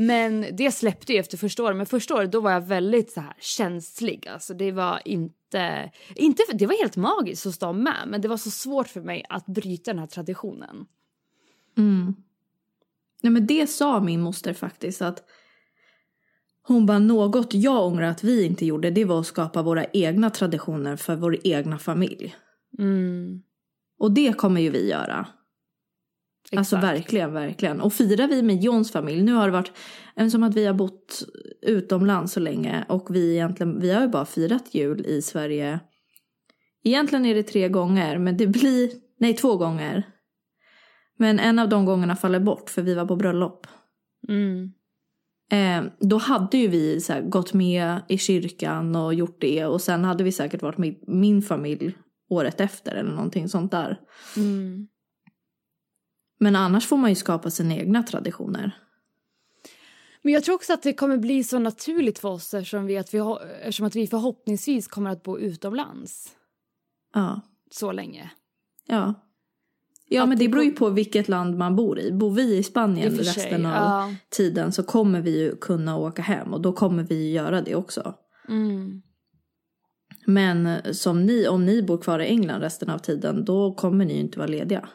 [0.00, 1.76] men det släppte ju efter första året.
[1.76, 4.28] Men första året då var jag väldigt så här känslig.
[4.28, 5.90] Alltså det var inte...
[6.14, 8.04] inte det var helt magiskt hos dem med.
[8.06, 10.86] Men det var så svårt för mig att bryta den här traditionen.
[11.78, 12.14] Mm.
[13.22, 15.24] Nej men det sa min moster faktiskt att
[16.62, 20.30] hon bara något jag ångrar att vi inte gjorde det var att skapa våra egna
[20.30, 22.36] traditioner för vår egna familj.
[22.78, 23.42] Mm.
[23.98, 25.26] Och det kommer ju vi göra.
[26.56, 26.94] Alltså Exakt.
[26.94, 27.80] verkligen, verkligen.
[27.80, 29.72] Och firar vi med Johns familj, nu har det varit,
[30.16, 31.22] eftersom att vi har bott
[31.62, 35.80] utomlands så länge och vi egentligen, vi har ju bara firat jul i Sverige.
[36.84, 40.06] Egentligen är det tre gånger, men det blir, nej två gånger.
[41.18, 43.66] Men en av de gångerna faller bort för vi var på bröllop.
[44.28, 44.72] Mm.
[45.52, 49.80] Eh, då hade ju vi så här, gått med i kyrkan och gjort det och
[49.80, 51.94] sen hade vi säkert varit med min familj
[52.30, 53.98] året efter eller någonting sånt där.
[54.36, 54.88] Mm.
[56.42, 58.78] Men annars får man ju skapa sina egna traditioner.
[60.22, 63.14] Men jag tror också att det kommer bli så naturligt för oss eftersom, vi att
[63.14, 63.18] vi,
[63.62, 66.28] eftersom att vi förhoppningsvis kommer att bo utomlands
[67.14, 67.40] Ja.
[67.70, 68.30] så länge.
[68.86, 69.14] Ja.
[70.08, 72.12] Ja Att men det beror ju på vilket land man bor i.
[72.12, 74.14] Bor vi i I Spanien sig, resten av ja.
[74.28, 77.74] tiden så kommer vi ju kunna åka hem och då kommer vi ju göra det
[77.74, 78.14] också.
[78.48, 79.02] Mm.
[80.26, 84.14] Men som ni, om ni bor kvar i England resten av tiden då kommer ni
[84.14, 84.88] ju inte vara lediga.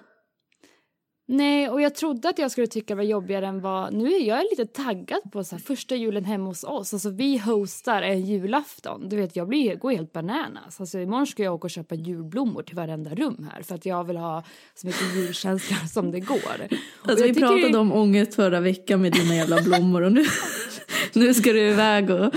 [1.27, 3.93] Nej, och jag trodde att jag skulle tycka det var jobbigare än vad...
[3.93, 6.93] Nu är jag lite taggad på så här, första julen hemma hos oss.
[6.93, 9.09] Alltså vi hostar en julafton.
[9.09, 10.79] Du vet, jag blir, går helt bananas.
[10.79, 14.03] Alltså imorgon ska jag åka och köpa julblommor till varenda rum här för att jag
[14.03, 14.43] vill ha
[14.75, 16.67] så mycket julkänsla som det går.
[17.01, 20.25] Alltså vi tycker pratade om ångest förra veckan med dina jävla blommor och nu,
[21.13, 22.33] nu ska du iväg och...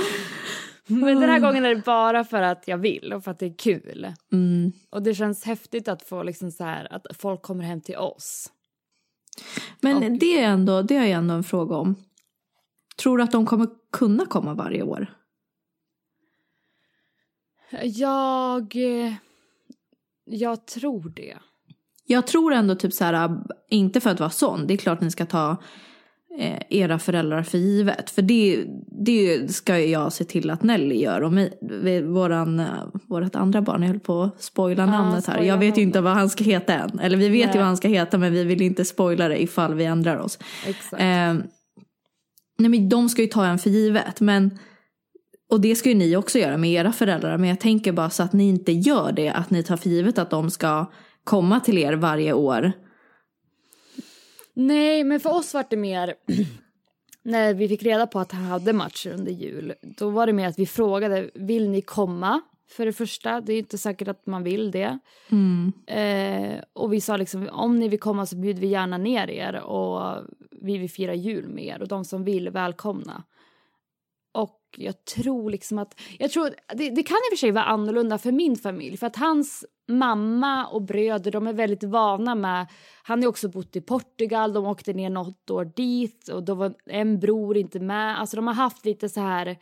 [0.91, 3.47] Men den här gången är det bara för att jag vill och för att det
[3.47, 4.13] är kul.
[4.33, 4.73] Mm.
[4.91, 8.53] Och det känns häftigt att få liksom så här, att folk kommer hem till oss.
[9.81, 11.95] Men Och- det, är ändå, det jag ändå en fråga om.
[13.03, 15.15] Tror du att de kommer kunna komma varje år?
[17.83, 18.77] Jag...
[18.77, 19.13] eh,
[20.25, 21.37] Jag tror det.
[22.07, 25.11] Jag tror ändå typ så här, inte för att vara sån, det är klart ni
[25.11, 25.57] ska ta
[26.71, 28.11] era föräldrar för givet.
[28.11, 28.65] För det,
[29.05, 31.21] det ska jag se till att Nelly gör.
[31.21, 31.51] Och mi,
[31.83, 32.67] vi- våran, eh,
[33.09, 35.43] vårat andra barn, jag höll på att spoila namnet här.
[35.43, 36.99] Jag vet ju inte vad han ska heta än.
[36.99, 37.55] Eller vi vet Nej.
[37.55, 40.39] ju vad han ska heta men vi vill inte spoila det ifall vi ändrar oss.
[40.67, 41.03] Exakt.
[41.03, 41.35] Eh,
[42.59, 44.21] nej men de ska ju ta en för givet.
[44.21, 44.59] Men,
[45.51, 47.39] och det ska ju ni också göra med era föräldrar.
[47.39, 49.31] Men jag tänker bara så att ni inte gör det.
[49.31, 50.91] Att ni tar för givet att de ska
[51.25, 52.73] komma till er varje år.
[54.59, 56.15] Nej, men för oss var det mer...
[57.23, 60.49] när vi fick reda på att han hade matcher under jul, då var det mer
[60.49, 62.41] att vi frågade, vill ni komma?
[62.71, 64.99] För det första, det är inte säkert att man vill det.
[65.87, 69.61] Eh, och vi sa liksom, om ni vill komma så bjuder vi gärna ner er
[69.61, 73.25] och vi vill fira jul med er och de som vill, välkomna.
[74.81, 78.19] Jag tror liksom att, jag tror, det, det kan i och för sig vara annorlunda
[78.19, 82.67] för min familj för att hans mamma och bröder de är väldigt vana med,
[83.03, 86.75] han har också bott i Portugal, de åkte ner något år dit och då var
[86.87, 89.59] en bror inte med, alltså de har haft lite så här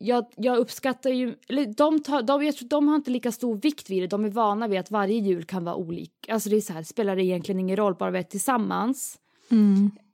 [0.00, 3.56] jag, jag uppskattar ju, eller de, tar, de, jag tror, de har inte lika stor
[3.56, 6.56] vikt vid det, de är vana vid att varje jul kan vara olika, alltså det
[6.56, 9.18] är så här, spelar det egentligen ingen roll, bara vi är tillsammans.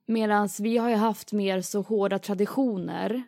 [0.06, 3.22] Medan vi har ju haft mer så hårda traditioner.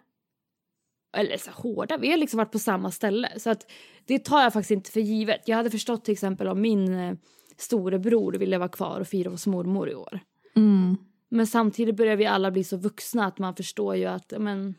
[1.16, 3.32] Eller så hårda, vi har liksom varit på samma ställe.
[3.36, 3.70] Så att
[4.04, 5.48] det tar jag faktiskt inte för givet.
[5.48, 7.14] Jag hade förstått till exempel om min eh,
[7.56, 10.20] storebror ville vara kvar och fira hos mormor i år.
[10.56, 10.96] Mm.
[11.28, 14.74] Men samtidigt börjar vi alla bli så vuxna att man förstår ju att men,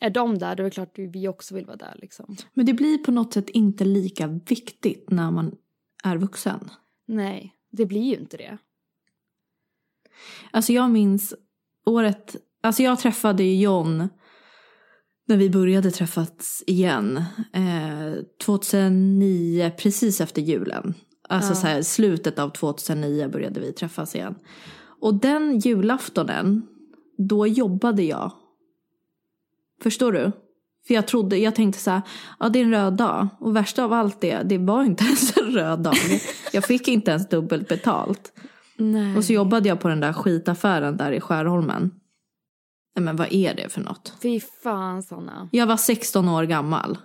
[0.00, 1.94] är de där då är det klart att vi också vill vara där.
[1.98, 2.36] Liksom.
[2.54, 5.56] Men det blir på något sätt inte lika viktigt när man
[6.04, 6.70] är vuxen.
[7.06, 8.58] Nej, det blir ju inte det.
[10.50, 11.34] Alltså jag minns
[11.86, 14.08] året, alltså jag träffade ju John
[15.28, 17.16] när vi började träffas igen.
[17.52, 20.94] Eh, 2009, precis efter julen.
[21.28, 21.54] Alltså Ja.
[21.54, 24.34] så här, slutet av 2009 började vi träffas igen.
[25.00, 26.62] Och den julaftonen,
[27.18, 28.32] då jobbade jag.
[29.82, 30.32] Förstår du?
[30.86, 32.02] För jag trodde, jag tänkte så här,
[32.40, 33.28] ja det är en röd dag.
[33.40, 35.96] Och värsta av allt det, det var inte ens en röd dag.
[36.52, 38.32] Jag fick inte ens dubbelt betalt.
[38.76, 39.16] Nej.
[39.16, 41.90] Och så jobbade jag på den där skitaffären där i Skärholmen.
[42.94, 44.14] Nej men vad är det för något?
[44.22, 45.48] Fy fan Sanna.
[45.52, 46.98] Jag var 16 år gammal.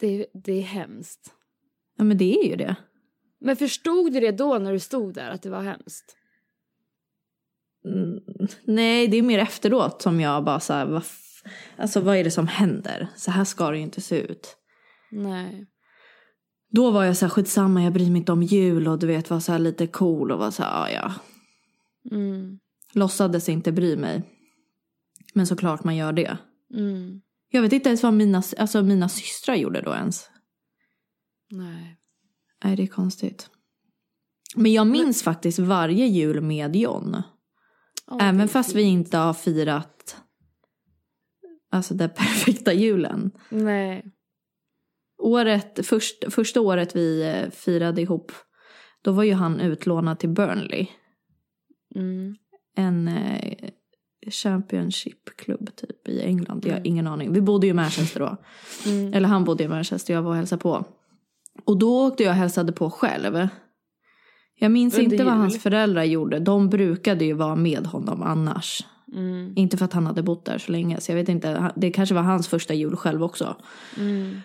[0.00, 1.32] Det, det är hemskt.
[1.96, 2.76] Ja men det är ju det.
[3.40, 6.16] Men förstod du det då när du stod där att det var hemskt?
[7.84, 8.20] Mm,
[8.64, 11.02] nej det är mer efteråt som jag bara så här, vad,
[11.76, 13.08] alltså vad är det som händer?
[13.16, 14.56] Så här ska det ju inte se ut.
[15.10, 15.66] Nej.
[16.70, 19.30] Då var jag så här skitsamma, jag bryr mig inte om jul och du vet
[19.30, 21.14] var så här lite cool och var så här, ja ja.
[22.16, 22.58] Mm.
[22.92, 24.22] Låtsades inte bry mig.
[25.34, 26.38] Men såklart man gör det.
[26.74, 27.20] Mm.
[27.50, 30.30] Jag vet inte ens vad mina, alltså mina systrar gjorde då ens.
[31.50, 31.96] Nej.
[32.64, 33.50] Nej, det är konstigt.
[34.56, 37.12] Men jag minns faktiskt varje jul med John.
[37.12, 40.16] Det Även fast vi inte har firat
[41.70, 43.30] alltså den perfekta julen.
[43.48, 44.04] Nej.
[45.18, 48.32] Året, först, första året vi eh, firade ihop,
[49.02, 50.86] då var ju han utlånad till Burnley.
[51.94, 52.36] Mm.
[52.80, 53.70] En eh,
[54.30, 56.64] Championship-klubb typ i England.
[56.64, 56.86] Jag har Mm.
[56.92, 57.32] ingen aning.
[57.32, 58.36] Vi bodde ju i Manchester då.
[58.90, 59.14] Mm.
[59.14, 60.84] Eller han bodde i Manchester, jag var och hälsade på.
[61.64, 63.48] Och då åkte jag och hälsade på själv.
[64.58, 66.38] Jag minns Under inte vad hans föräldrar gjorde.
[66.38, 68.86] De brukade ju vara med honom annars.
[69.12, 69.52] Mm.
[69.56, 71.00] Inte för att han hade bott där så länge.
[71.00, 73.56] Så jag vet inte, det kanske var hans första jul själv också.
[73.98, 74.40] Mm.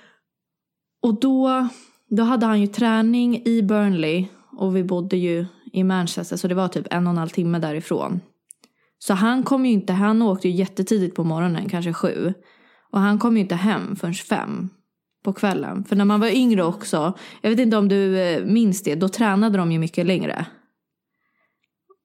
[1.01, 1.67] Och då,
[2.09, 4.25] då hade han ju träning i Burnley.
[4.57, 5.45] Och vi bodde ju
[5.75, 8.21] i Manchester så det var typ en och en halv timme därifrån.
[8.99, 12.33] Så han kom ju inte, han åkte ju jättetidigt på morgonen, kanske sju.
[12.91, 14.69] Och han kom ju inte hem förrän fem
[15.23, 15.83] på kvällen.
[15.83, 19.09] För när man var yngre också, jag vet inte om du eh, minns det, då
[19.09, 20.45] tränade de ju mycket längre.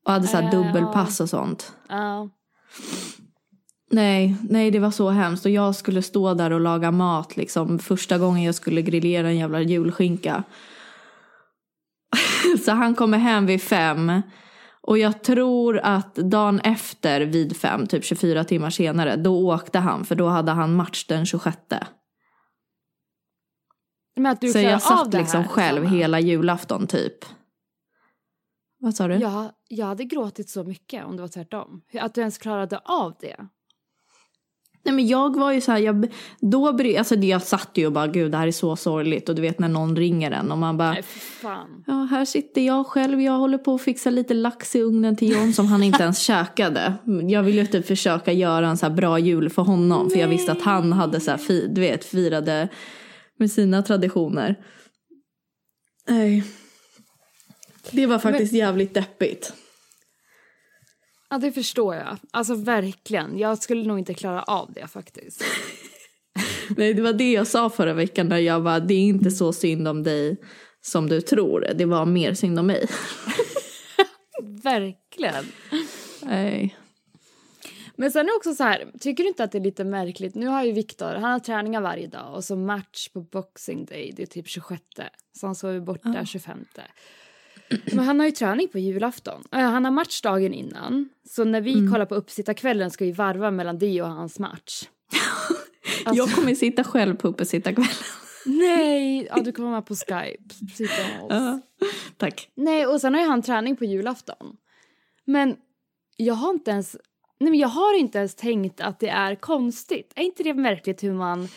[0.06, 1.72] Och hade så här Eh, dubbelpass och sånt.
[3.90, 5.44] Nej, nej det var så hemskt.
[5.44, 7.78] Och jag skulle stå där och laga mat liksom.
[7.78, 10.44] Första gången jag skulle grillera en jävla julskinka.
[12.64, 14.22] så han kommer hem vid fem.
[14.82, 20.04] Och jag tror att dagen efter vid fem, typ 24 timmar senare, då åkte han.
[20.04, 21.56] För då hade han match den 26.
[24.16, 25.96] Men att du så jag satt liksom här, själv Sanna.
[25.96, 27.24] hela julafton typ.
[28.78, 29.14] Vad sa du?
[29.14, 31.82] Jag, jag hade gråtit så mycket om det var tvärtom.
[32.00, 33.36] Att du ens klarade av det.
[34.82, 36.08] Nej men jag var ju så här, jag,
[36.40, 39.34] då bry, alltså jag satt ju och bara gud det här är så sorgligt och
[39.34, 41.02] du vet när någon ringer en och man bara Nej.
[41.86, 43.20] Ja, här sitter jag själv.
[43.20, 46.18] Jag håller på att fixa lite lax i ugnen till John som han inte ens
[46.22, 46.94] käkade.
[47.28, 50.10] Jag ville ju typ försöka göra en så här bra jul för honom.
[50.10, 52.68] För jag visste att han hade så här, fi, du vet, firade
[53.38, 54.56] med sina traditioner.
[56.08, 56.44] Nej.
[57.90, 59.52] Det var faktiskt jävligt deppigt.
[61.30, 62.16] Ja, det förstår jag.
[62.30, 63.38] Alltså verkligen.
[63.38, 65.44] Jag skulle nog inte klara av det faktiskt.
[66.76, 69.52] Nej, det var det jag sa förra veckan när jag var det är inte så
[69.52, 70.36] synd om dig
[70.80, 71.68] som du tror.
[71.74, 72.88] Det var mer synd om mig.
[74.42, 75.44] verkligen.
[76.22, 76.76] Nej.
[77.96, 80.34] Men sen är det också så här, tycker du inte att det är lite märkligt?
[80.34, 84.12] Nu har ju Viktor, han har träningar varje dag och så match på Boxing Day,
[84.16, 84.82] det är typ 26.
[85.32, 86.24] Så han sover borta Ja.
[86.24, 86.64] 25.
[87.92, 89.44] Men han har ju träning på julafton.
[89.52, 91.09] Äh, Han har match dagen innan.
[91.28, 94.83] Så när vi kollar på uppsittarkvällen ska vi varva mellan det och hans match.
[96.04, 97.92] Alltså- Jag kommer sitta själv på uppesittarkvällen.
[98.46, 99.26] Nej!
[99.30, 100.54] Ja, du kommer vara på Skype.
[100.76, 101.28] Sitta med oss.
[101.30, 101.61] Ja.
[102.16, 102.48] Tack.
[102.54, 104.56] Nej, och sen har ju han träning på julafton.
[105.24, 105.56] Men
[106.16, 106.96] jag har inte ens...
[107.40, 110.12] Nej, men jag har inte ens tänkt att det är konstigt.
[110.16, 111.48] Är inte det märkligt hur man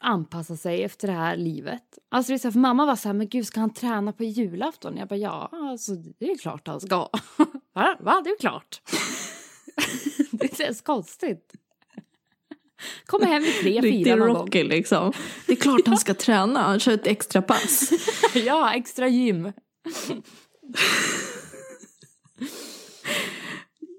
[0.00, 1.98] anpassar sig efter det här livet?
[2.08, 4.12] Alltså det är så här, för mamma var så här, men gud ska han träna
[4.12, 4.96] på julafton?
[4.96, 6.96] Jag bara, ja, alltså det är klart han ska.
[7.74, 7.96] Va?
[8.00, 8.20] Va?
[8.24, 8.82] Det är klart.
[10.30, 11.52] det är ens konstigt.
[13.06, 14.36] Kommer hem vid tre, fyra någon gång.
[14.36, 15.12] Rocky liksom.
[15.46, 17.90] Det är klart han ska träna, han kör ett extra pass.
[18.34, 19.52] Ja, extra gym.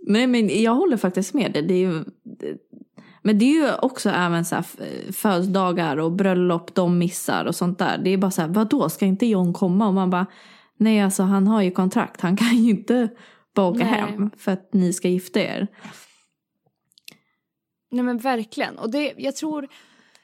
[0.07, 1.61] Nej men jag håller faktiskt med dig.
[1.61, 2.03] Det är ju,
[3.27, 4.63] men det är ju också även så här
[5.11, 7.97] födelsedagar och bröllop de missar och sånt där.
[7.97, 9.87] Det är bara så här, vadå ska inte John komma?
[9.87, 10.25] Och man bara,
[10.77, 12.21] nej alltså han har ju kontrakt.
[12.21, 13.09] Han kan ju inte
[13.55, 13.93] bara åka Nej.
[13.93, 15.67] hem för att ni ska gifta er.
[17.91, 18.77] Nej men verkligen.
[18.77, 19.67] Och det, jag tror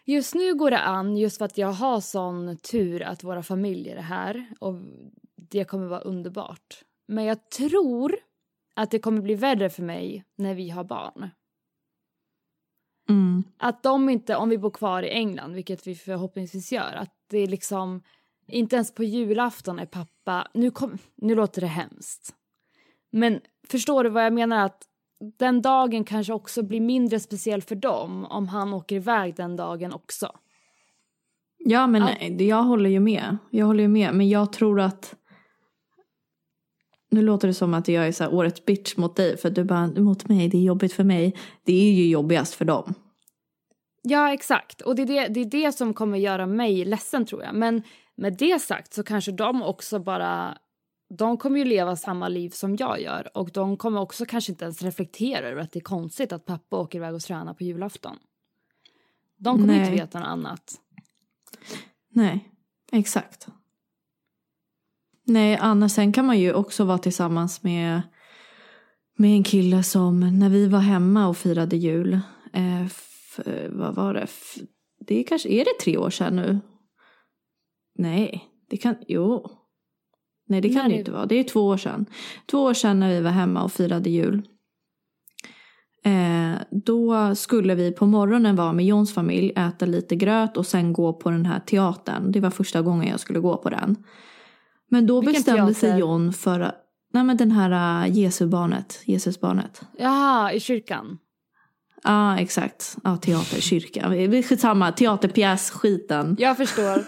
[0.06, 3.96] just nu går det an just för att jag har sån tur att våra familjer
[3.96, 4.76] är här och
[5.52, 6.84] det kommer vara underbart.
[7.08, 8.16] Men jag tror
[8.76, 11.30] att det kommer bli värre för mig när vi har barn.
[13.10, 13.44] Mm.
[13.58, 17.38] Att de inte, om vi bor kvar i England, vilket vi förhoppningsvis gör, att det
[17.38, 18.02] är liksom
[18.48, 22.36] inte ens på julafton är pappa, nu, kom, nu låter det hemskt.
[23.12, 24.66] Men förstår du vad jag menar?
[24.66, 24.84] Att
[25.40, 29.94] den dagen kanske också blir mindre speciell för dem om han åker iväg den dagen
[29.94, 30.32] också.
[31.58, 33.38] Ja men nej, det- jag håller ju med.
[33.50, 34.14] Jag håller ju med.
[34.16, 35.16] Men jag tror att
[37.14, 39.56] nu låter det som att jag är så här årets bitch mot dig för att
[39.56, 41.36] du bara mot mig, det är jobbigt för mig.
[41.64, 42.94] Det är ju jobbigast för dem.
[44.02, 44.82] Ja, exakt.
[44.82, 47.56] Och det är det, det är det som kommer göra mig ledsen tror jag.
[47.56, 47.84] Men
[48.16, 50.58] med det sagt så kanske de också bara...
[51.18, 54.66] De kommer ju leva samma liv som jag gör och de kommer också kanske inte
[54.66, 58.18] ens reflektera över att det är konstigt att pappa åker iväg och tränar på julafton.
[59.38, 59.80] De kommer Nej.
[59.80, 60.74] inte veta något annat.
[62.10, 62.50] Nej,
[62.92, 63.48] exakt.
[65.26, 68.02] Nej, Anna, sen kan man ju också vara tillsammans med,
[69.18, 72.14] med en kille som när vi var hemma och firade jul.
[72.54, 74.22] Eh, f, vad var det?
[74.22, 74.58] F,
[75.08, 76.60] det är kanske, är det tre år sedan nu?
[77.96, 79.50] Nej, det kan, jo.
[80.48, 81.26] Nej, det kan Nej, det inte vara.
[81.26, 82.06] Det är två år sedan.
[82.52, 84.42] Två år sedan när vi var hemma och firade jul.
[86.06, 90.94] Eh, då skulle vi på morgonen vara med Jons familj, äta lite gröt och sen
[90.94, 92.32] gå på den här teatern.
[92.32, 93.96] Det var första gången jag skulle gå på den.
[94.94, 96.00] Men då Vilken bestämde sig teater?
[96.00, 96.76] Jon för att-
[97.14, 99.82] Nej men den här uh, Jesusbarnet, Jesusbarnet.
[99.98, 101.18] Jaha, i kyrkan.
[102.04, 104.10] Ja ah, exakt, ja teater, kyrka.
[104.44, 106.36] Skitsamma, teaterpjäs, skiten.
[106.40, 107.04] Jag förstår.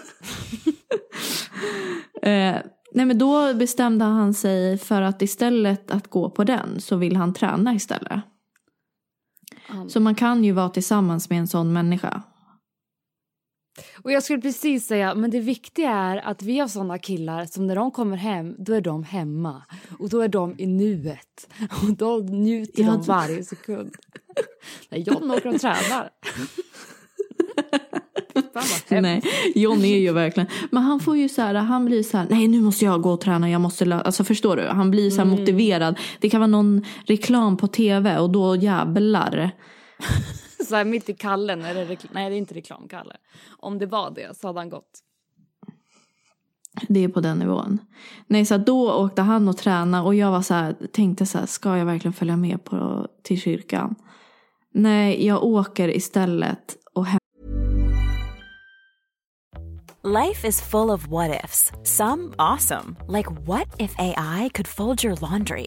[2.22, 2.56] Eh,
[2.92, 7.16] nej men då bestämde han sig för att istället att gå på den så vill
[7.16, 8.20] han träna istället.
[9.68, 12.22] Han- Så man kan ju vara tillsammans med en sån människa.
[14.02, 17.66] Och jag skulle precis säga, men det viktiga är att vi har såna killar som
[17.66, 19.62] när de kommer hem, då är de hemma.
[19.98, 21.48] Och då är de i nuet.
[21.82, 23.94] Och då njuter Ja, de varje sekund.
[24.90, 26.10] Nej, John åker och tränar.
[28.88, 29.22] Nej,
[29.54, 30.48] John är ju verkligen.
[30.70, 33.10] Men han får ju så här, han blir så här, nej nu måste jag gå
[33.12, 34.62] och träna, jag måste lö-" Alltså förstår du?
[34.62, 35.98] Han blir så här motiverad.
[36.20, 39.50] Det kan vara någon reklam på tv och då jävlar.
[40.68, 42.10] Så här mitt i kallen är det reklam.
[42.14, 43.16] Nej, det är inte reklamkalle.
[43.58, 45.02] Om det var det så hade han gått.
[46.88, 47.78] Det är på den nivån.
[48.26, 51.46] Nej, så då åkte han och tränade och jag var så här, tänkte så här,
[51.46, 53.94] ska jag verkligen följa med på, till kyrkan?
[54.74, 57.18] Nej, jag åker istället och hem.
[60.02, 61.72] Life is full of what ifs.
[61.82, 65.66] Some awesome, like what if AI could fold your laundry?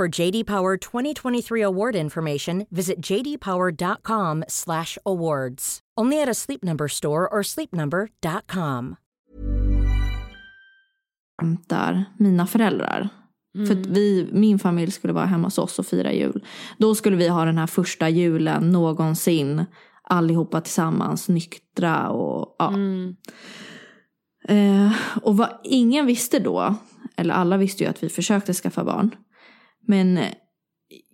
[0.00, 5.78] For JD Power 2023 award information, visit jdpower.com/awards.
[6.00, 8.96] Only at a Sleep Number store or sleepnumber.com.
[11.42, 13.08] hämtar mina föräldrar.
[13.66, 16.44] För att vi, min familj skulle vara hemma hos oss och fira jul.
[16.78, 19.64] Då skulle vi ha den här första julen någonsin.
[20.02, 22.72] Allihopa tillsammans, nyktra och ja.
[24.48, 24.92] Eh,
[25.22, 26.74] och vad ingen visste då,
[27.16, 29.10] eller alla visste ju att vi försökte skaffa barn.
[29.90, 30.32] Men eh,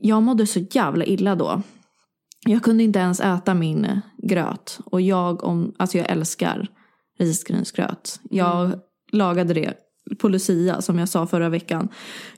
[0.00, 1.62] jag mådde så jävla illa då.
[2.46, 4.78] Jag kunde inte ens äta min gröt.
[4.84, 6.68] Och jag, om, alltså jag älskar
[7.18, 8.20] risgrynsgröt.
[8.30, 8.80] Jag
[9.12, 9.74] lagade det
[10.18, 11.88] på Lucia som jag sa förra veckan.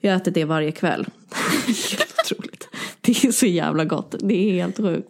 [0.01, 1.07] Jag äter det varje kväll.
[1.67, 2.69] helt otroligt.
[3.01, 4.15] Det är så jävla gott.
[4.21, 5.09] Det är helt sjukt.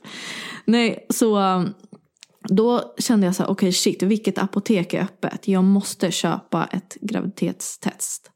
[0.64, 1.74] Nej, så um,
[2.48, 5.48] då kände jag så här, okej shit, vilket apotek är öppet?
[5.48, 8.30] Jag måste köpa ett graviditetstest.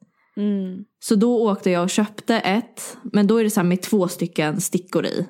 [1.01, 4.09] Så då åkte jag och köpte ett, men då är det så här med två
[4.09, 5.29] stycken stickor i.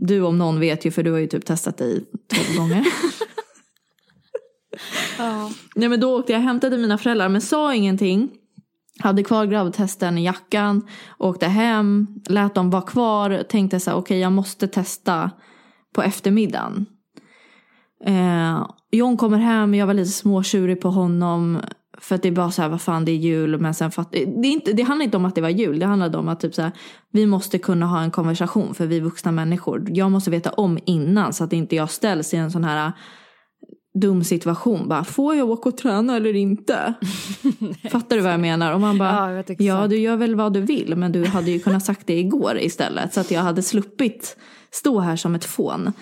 [0.00, 2.86] Du om någon vet ju, för du har ju typ testat dig tolv gånger.
[5.74, 8.30] Nej men då åkte jag och hämtade mina föräldrar men sa ingenting.
[8.98, 10.86] Hade kvar gravidtesten i jackan,
[11.18, 15.30] åkte hem, lät dem vara kvar, tänkte så här, okej jag måste testa
[15.94, 16.86] på eftermiddagen.
[18.04, 21.58] Eh, John kommer hem, jag var lite småtjurig på honom.
[22.02, 23.60] För att det är bara så här, vad fan det är jul.
[23.60, 25.78] Men sen fatt, det, är inte, det handlar inte om att det var jul.
[25.78, 26.72] Det handlade om att typ så här,
[27.12, 29.86] vi måste kunna ha en konversation för vi är vuxna människor.
[29.88, 32.92] Jag måste veta om innan så att inte jag ställs i en sån här
[33.94, 34.88] dum situation.
[34.88, 36.94] Bara, får jag åka och träna eller inte?
[37.90, 38.74] Fattar du vad jag menar?
[38.74, 40.96] Och man bara, Ja, ja du gör väl vad du vill.
[40.96, 43.14] Men du hade ju kunnat sagt det igår istället.
[43.14, 44.36] Så att jag hade sluppit
[44.70, 45.92] stå här som ett fån.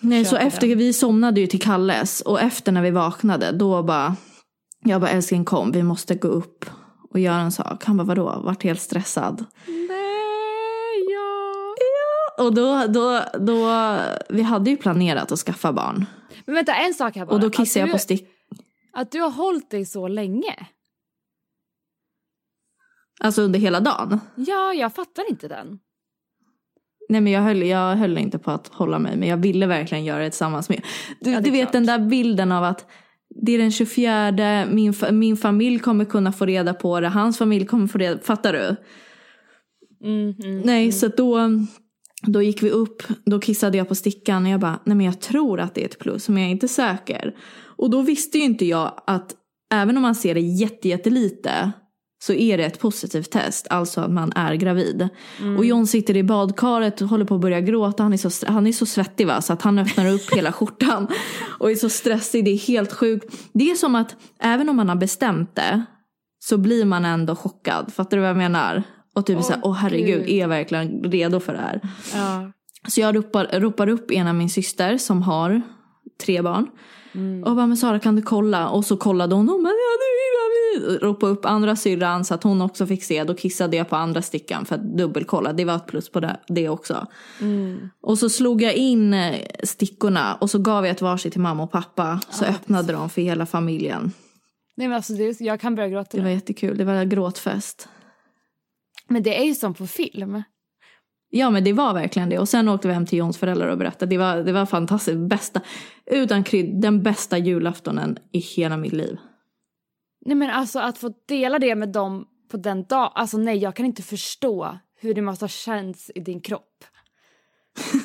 [0.00, 2.20] Nej, så efter, vi somnade ju till Kalles.
[2.20, 4.16] Och efter när vi vaknade, då bara,
[4.84, 6.64] jag bara älskling kom, vi måste gå upp
[7.10, 7.84] och göra en sak.
[7.84, 8.40] Han bara vadå?
[8.44, 9.44] Vart helt stressad.
[9.66, 12.44] Nej, ja.
[12.44, 13.68] Och då, då, då,
[14.28, 16.06] vi hade ju planerat att skaffa barn.
[16.44, 17.34] Men vänta, en sak här bara.
[17.34, 18.28] Och då kissade jag på stick.
[18.92, 20.54] Att du har hållit dig så länge.
[23.20, 24.20] Alltså under hela dagen.
[24.34, 25.78] Ja, jag fattar inte den.
[27.08, 30.04] Nej men jag höll, jag höll inte på att hålla mig men jag ville verkligen
[30.04, 30.82] göra det tillsammans med.
[31.20, 31.72] Du, Ja, det du vet klart.
[31.72, 32.86] den där bilden av att
[33.34, 37.66] det är den 24, min, min familj kommer kunna få reda på det, hans familj
[37.66, 38.76] kommer få reda fattar du?
[40.08, 41.50] Mm, nej så att då,
[42.26, 45.20] då gick vi upp, då kissade jag på stickan och jag bara, nej men jag
[45.20, 47.34] tror att det är ett plus men jag är inte säker.
[47.76, 49.34] Och då visste ju inte jag att
[49.74, 51.72] även om man ser det jätte, jättelite
[52.22, 55.08] så är det ett positivt test, alltså att man är gravid.
[55.58, 58.66] Och John sitter i badkaret och håller på att börja gråta, han är så, han
[58.66, 61.08] är så svettig va, så att han öppnar upp hela skjortan
[61.58, 63.36] och är så stressig, det är helt sjukt.
[63.52, 65.84] Det är som att även om man har bestämt det
[66.38, 68.82] så blir man ändå chockad, fattar du vad jag menar?
[69.14, 70.28] Och typ Åh, såhär, åh herregud, Gud.
[70.28, 71.80] är jag verkligen redo för det här?
[72.14, 72.52] Ja.
[72.88, 75.62] Så jag ropar, ropar upp ena min syster som har
[76.24, 76.66] tre barn.
[77.44, 78.68] Och bara, men Sara kan du kolla?
[78.68, 81.02] Och så kollade hon, och bara, ja du är gravid.
[81.02, 83.24] Ropade upp andra syrran så att hon också fick se.
[83.24, 85.52] Då kissade jag på andra stickan för att dubbelkolla.
[85.52, 87.06] Det var ett plus på det, det också.
[88.02, 91.62] Och så slog jag in eh, stickorna och så gav jag ett varsitt till mamma
[91.62, 92.20] och pappa.
[92.30, 94.12] Så öppnade de för hela familjen.
[94.76, 97.88] Nej men alltså det, jag kan börja gråta Det var jättekul, det var gråtfest.
[99.08, 100.42] Men det är ju som på film.
[101.34, 102.38] Ja men det var verkligen det.
[102.38, 104.10] Och sen åkte vi hem till Johns föräldrar och berättade.
[104.10, 105.18] Det var, det var fantastiskt.
[105.18, 105.60] Bästa,
[106.06, 109.18] utan krydd, den bästa julaftonen i hela mitt liv.
[110.24, 113.12] Nej men alltså att få dela det med dem på den dagen.
[113.14, 116.84] Alltså nej jag kan inte förstå hur det måste ha känts i din kropp.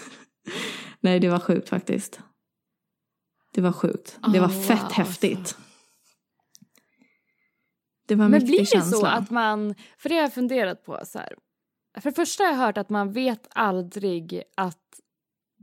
[0.99, 2.19] Nej det var sjukt faktiskt.
[3.53, 4.19] Det var sjukt.
[4.33, 5.57] Det var Oh, fett wow, häftigt.
[8.07, 8.97] Det var en Men blir det känsla.
[8.97, 11.33] så att man, för det har jag funderat på så här.
[12.01, 14.99] För det första har jag hört att man vet aldrig att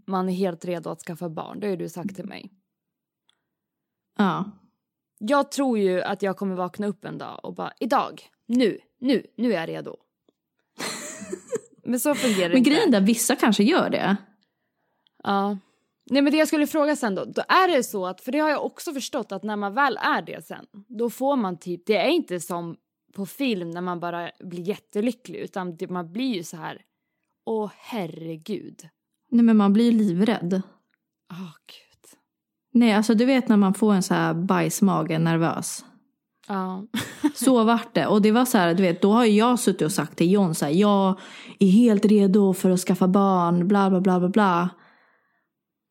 [0.06, 1.60] man är helt redo att skaffa barn.
[1.60, 2.50] Det har ju du sagt till mig.
[4.18, 4.44] Ja.
[5.18, 9.26] Jag tror ju att jag kommer vakna upp en dag och bara idag, nu, nu,
[9.36, 9.96] nu är jag redo.
[11.84, 12.70] men så fungerar det Men inte.
[12.70, 14.16] grejen där, vissa kanske gör det.
[15.22, 15.58] Ja.
[16.10, 18.38] Nej men det jag skulle fråga sen då, då är det så att, för det
[18.38, 21.86] har jag också förstått att när man väl är det sen, då får man typ,
[21.86, 22.76] det är inte som
[23.14, 26.82] på film när man bara blir jättelycklig utan man blir ju så här,
[27.46, 28.88] åh herregud.
[29.30, 30.62] Nej men man blir livrädd.
[31.30, 32.18] Åh gud.
[32.72, 35.84] Nej alltså du vet när man får en så här bajsmage, nervös.
[36.48, 36.86] Ja.
[37.34, 38.06] Så vart det.
[38.06, 40.54] Och det var så här, du vet, då har jag suttit och sagt till John
[40.54, 41.18] så här, jag
[41.58, 44.70] är helt redo för att skaffa barn, bla bla bla bla bla.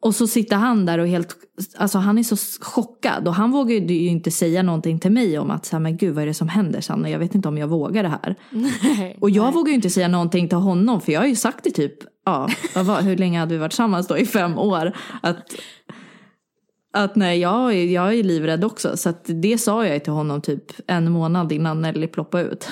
[0.04, 1.36] Och så sitter han där och helt,
[1.78, 5.52] alltså han är så chockad och han vågar ju inte säga någonting till mig om
[5.52, 7.58] att så här, men gud vad är det som händer Sanna, jag vet inte om
[7.58, 8.36] jag vågar det här.
[8.50, 9.18] Nej.
[9.22, 11.72] Och jag vågar ju inte säga någonting till honom för jag har ju sagt det
[11.72, 11.94] typ,
[12.26, 14.18] ja, var, hur länge hade vi varit tillsammans då?
[14.18, 14.98] I fem år.
[15.22, 15.38] Att,
[16.94, 18.98] att nej, jag, jag är livrädd också.
[18.98, 22.70] Så att det sa jag till honom typ en månad innan Nelly ploppade ut.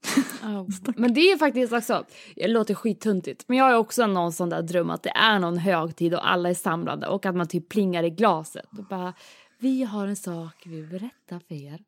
[0.96, 2.04] Men det är faktiskt också,
[2.36, 5.58] det låter skittuntigt, men jag har också någon sån där dröm att det är någon
[5.58, 9.14] högtid och alla är samlade och att man typ plingar i glaset och bara
[9.58, 11.80] vi har en sak vi vill berätta för er.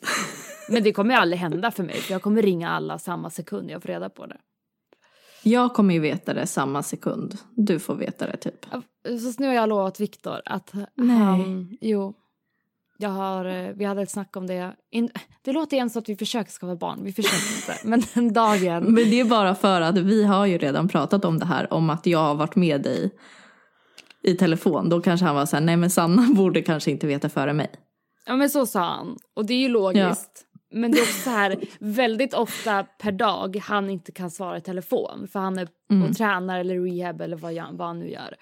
[0.68, 3.70] Men det kommer ju aldrig hända för mig för jag kommer ringa alla samma sekund
[3.70, 4.38] jag får reda på det.
[5.42, 7.38] Jag kommer ju veta det samma sekund.
[7.54, 8.66] Du får veta det typ.
[9.20, 11.16] Så nu har jag lovat Viktor att Nej.
[11.16, 12.14] han, jo.
[12.98, 14.72] Jag har, eh, vi hade ett snack om det.
[14.90, 15.10] In,
[15.42, 17.80] det låter igen så att vi försöker skaffa barn, vi försöker inte.
[17.88, 18.84] Men den dagen.
[18.84, 21.72] Men det är bara för att vi har ju redan pratat om det här.
[21.72, 23.10] Om att jag har varit med dig
[24.22, 24.88] i telefon.
[24.88, 27.70] Då kanske han var så här, nej men Sanna borde kanske inte veta före mig.
[28.26, 29.16] Ja men så sa han.
[29.34, 30.42] Och det är ju logiskt.
[30.70, 34.60] Men det är också så här väldigt ofta per dag han inte kan svara i
[34.60, 35.28] telefon.
[35.32, 35.68] För han är
[36.08, 38.36] och tränar eller rehab eller vad, jag, vad han nu gör.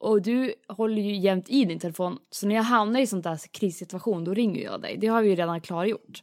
[0.00, 2.18] Och du håller ju jämt i din telefon.
[2.30, 4.96] Så när jag hamnar i sån där krissituation då ringer jag dig.
[5.00, 6.22] Det har vi ju redan klargjort.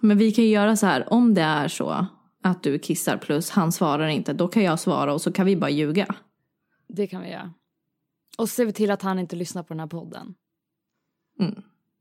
[0.00, 2.06] Men vi kan ju göra så här, om det är så
[2.42, 5.56] att du kissar plus han svarar inte, då kan jag svara och så kan vi
[5.56, 6.14] bara ljuga.
[6.88, 7.52] Det kan vi göra.
[8.38, 10.34] Och så ser vi till att han inte lyssnar på den här podden.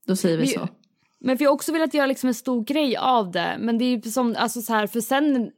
[0.05, 0.67] Då säger vi Vi- så.
[1.19, 3.57] Men vi har också velat göra liksom en stor grej av det.
[3.59, 5.51] Men det är ju som, alltså så här, för sen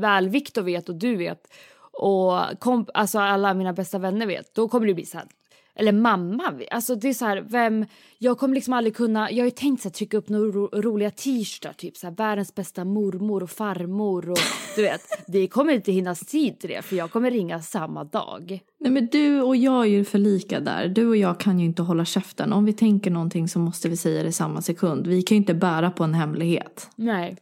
[0.00, 1.52] väl Viktor vet och du vet
[1.92, 5.26] och komp- alltså alla mina bästa vänner vet, då kommer det bli så här.
[5.74, 7.86] Eller mamma, alltså det är så här, vem,
[8.18, 10.68] jag kommer liksom aldrig kunna, jag har ju tänkt så här, trycka upp några ro,
[10.72, 14.38] roliga t-shirtar, typ så här, världens bästa mormor och farmor och
[14.76, 18.60] du vet, det kommer inte hinnas tid till det för jag kommer ringa samma dag.
[18.80, 20.88] Nej men du och jag är ju för lika där.
[20.88, 22.52] Du och jag kan ju inte hålla käften.
[22.52, 25.06] Om vi tänker någonting så måste vi säga det samma sekund.
[25.06, 26.90] Vi kan ju inte bära på en hemlighet.
[26.96, 27.36] Nej,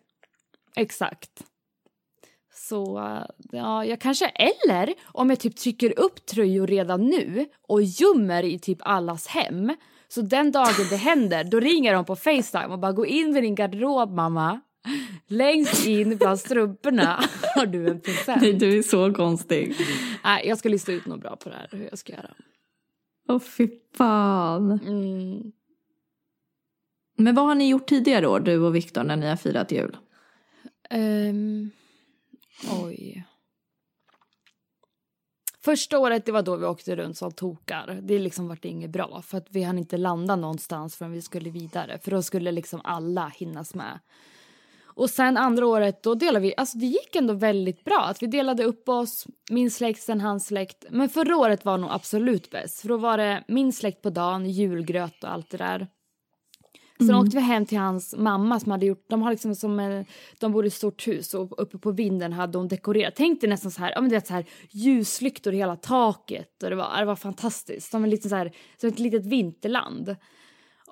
[0.77, 1.31] exakt.
[2.71, 3.01] Så
[3.53, 8.59] ja, jag kanske, eller om jag typ trycker upp tröjor redan nu och gömmer i
[8.59, 9.77] typ allas hem.
[10.09, 13.41] Så den dagen det händer, då ringer de på Facetime och bara gå in i
[13.41, 14.61] din garderob mamma.
[15.27, 18.43] Längst in bland strumporna har du en present.
[18.43, 19.77] Nej, du är så konstig.
[20.25, 22.31] Nej, jag ska lista ut något bra på det här, hur jag ska göra.
[23.29, 24.73] Åh fy fan.
[24.73, 25.53] Mm.
[27.17, 29.97] Men vad har ni gjort tidigare år, du och Viktor, när ni har firat jul?
[30.91, 31.71] Ehm,
[32.83, 33.27] oj.
[35.65, 37.99] Första året det var då vi åkte runt som tokar.
[38.03, 41.51] Det liksom vart inget bra för att vi hann inte landa någonstans förrän vi skulle
[41.51, 41.99] vidare.
[41.99, 43.99] För då skulle liksom alla hinnas med.
[44.83, 48.01] Och sen andra året då delade vi, alltså det gick ändå väldigt bra.
[48.01, 50.85] Att vi delade upp oss, min släkt sen hans släkt.
[50.91, 52.81] Men förra året var nog absolut bäst.
[52.81, 55.87] För då var det min släkt på dagen, julgröt och allt det där.
[57.07, 60.05] Sen åkte vi hem till hans mamma som hade gjort, de har liksom som en,
[60.39, 63.15] de bor i ett stort hus och uppe på vinden hade hon dekorerat.
[63.17, 66.63] Tänk dig nästan så här, ja men det är så här ljuslyktor i hela taket
[66.63, 67.91] och det var, det var fantastiskt.
[67.91, 70.17] Som en liten så här, som ett litet vinterland.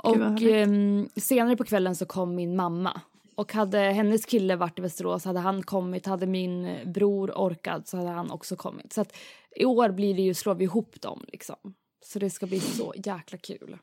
[0.02, 3.00] Och ehm, senare på kvällen så kom min mamma.
[3.34, 7.96] Och hade hennes kille varit i Västerås hade han kommit, hade min bror orkat så
[7.96, 8.92] hade han också kommit.
[8.92, 9.16] Så att
[9.56, 11.74] i år blir det ju, slår vi ihop dem liksom.
[12.04, 13.78] Så det ska bli så jäkla kul.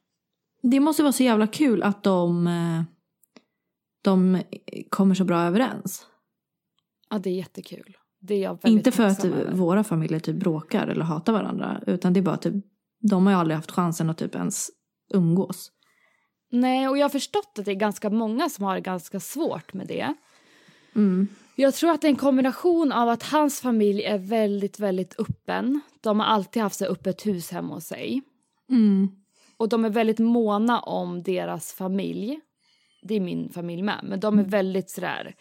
[0.72, 2.84] Det måste vara så jävla kul att de, eh,
[4.02, 4.42] de
[4.90, 6.08] kommer så bra överens.
[7.10, 7.98] Ja, det är jättekul.
[8.22, 9.52] Det är Inte för att över.
[9.52, 11.82] våra familjer typ bråkar eller hatar varandra.
[11.88, 12.54] Utan det är bara typ,
[13.00, 14.70] de har ju aldrig haft chansen att typ ens
[15.14, 15.72] umgås.
[16.52, 19.74] Nej, och jag har förstått att det är ganska många som har det ganska svårt
[19.74, 20.14] med det.
[20.96, 21.28] Mm.
[21.56, 25.82] Jag tror att det är en kombination av att hans familj är väldigt, väldigt öppen.
[26.02, 28.22] De har alltid haft så öppet hus hemma hos sig.
[28.70, 29.25] Mm.
[29.58, 32.40] Och de är väldigt måna om deras familj.
[33.02, 34.00] Det är min familj med.
[34.04, 35.36] Men de är väldigt sådär...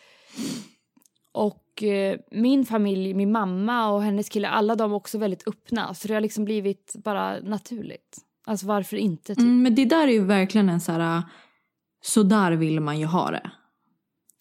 [1.33, 5.95] Och eh, min familj, min mamma och hennes kille, alla de är också väldigt öppna.
[5.95, 8.19] Så det har liksom blivit bara naturligt.
[8.47, 9.35] Alltså varför inte?
[9.35, 9.39] Typ?
[9.39, 11.23] Mm, men det där är ju verkligen en så här...
[12.03, 13.51] Så där vill man ju ha det.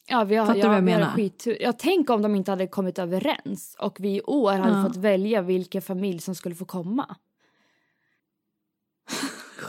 [0.07, 1.15] Ja, vi har, Fattar du ja, vad jag menar?
[1.15, 1.57] Skittur.
[1.61, 4.83] Jag tänk om de inte hade kommit överens och vi i år hade Ja.
[4.83, 7.15] fått välja vilken familj som skulle få komma.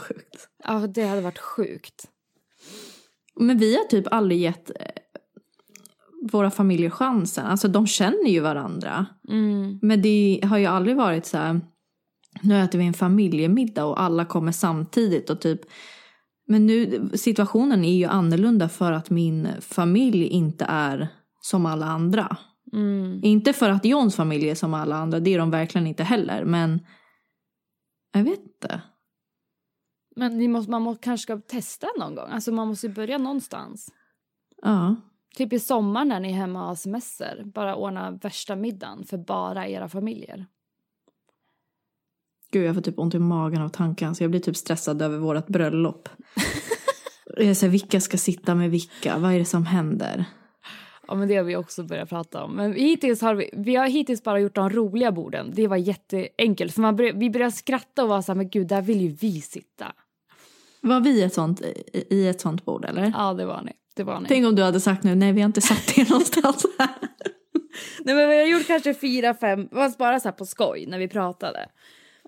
[0.07, 0.49] Sjukt.
[0.63, 2.07] Ja, det hade varit sjukt.
[3.39, 4.75] Men vi har typ aldrig gett eh,
[6.31, 7.45] våra familjer chansen.
[7.45, 9.05] Alltså de känner ju varandra.
[9.29, 9.79] Mm.
[9.81, 11.61] Men det har ju aldrig varit så här.
[12.41, 15.61] Nu äter vi en familjemiddag och alla kommer samtidigt och typ.
[16.47, 21.07] Men nu situationen är ju annorlunda för att min familj inte är
[21.41, 22.37] som alla andra.
[22.73, 23.19] Mm.
[23.23, 26.45] Inte för att Johns familj är som alla andra, det är de verkligen inte heller.
[26.45, 26.79] Men
[28.13, 28.81] jag vet inte.
[30.15, 32.29] Men ni måste, man må, kanske ska testa någon gång.
[32.29, 33.93] Alltså man måste ju börja någonstans.
[34.61, 34.95] Ja.
[35.35, 37.43] Typ i sommar när ni är hemma och har semester.
[37.45, 40.45] Bara ordna värsta middagen för bara era familjer.
[42.51, 44.15] Gud, jag får typ ont i magen av tanken.
[44.15, 46.09] Så jag blir typ stressad över vårt bröllop.
[47.37, 49.17] jag här, vilka ska sitta med vilka?
[49.17, 50.25] Vad är det som händer?
[51.07, 52.55] Ja men det har vi också börjat prata om.
[52.55, 55.51] Men hittills har vi, vi har hittills bara gjort de roliga borden.
[55.55, 56.73] Det var jätteenkelt.
[56.73, 59.41] För man vi började skratta och vara så här, men gud där vill ju vi
[59.41, 59.93] sitta.
[60.85, 61.61] Var vi ett sånt,
[62.09, 63.11] i ett sånt bord eller?
[63.15, 63.71] Ja det var ni.
[63.95, 64.27] Det var ni.
[64.27, 66.89] Tänk om du hade sagt nu, nej vi har inte satt det någonstans här.
[67.99, 70.99] Nej men vi har gjort kanske fyra, fem, fast bara så här på skoj när
[70.99, 71.69] vi pratade.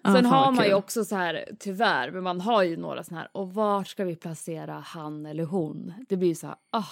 [0.03, 0.77] Sen fan har man ju kul.
[0.77, 4.15] också så här, tyvärr, men man har ju några såna här, och var ska vi
[4.15, 5.93] placera han eller hon?
[6.09, 6.85] Det blir så här, ah.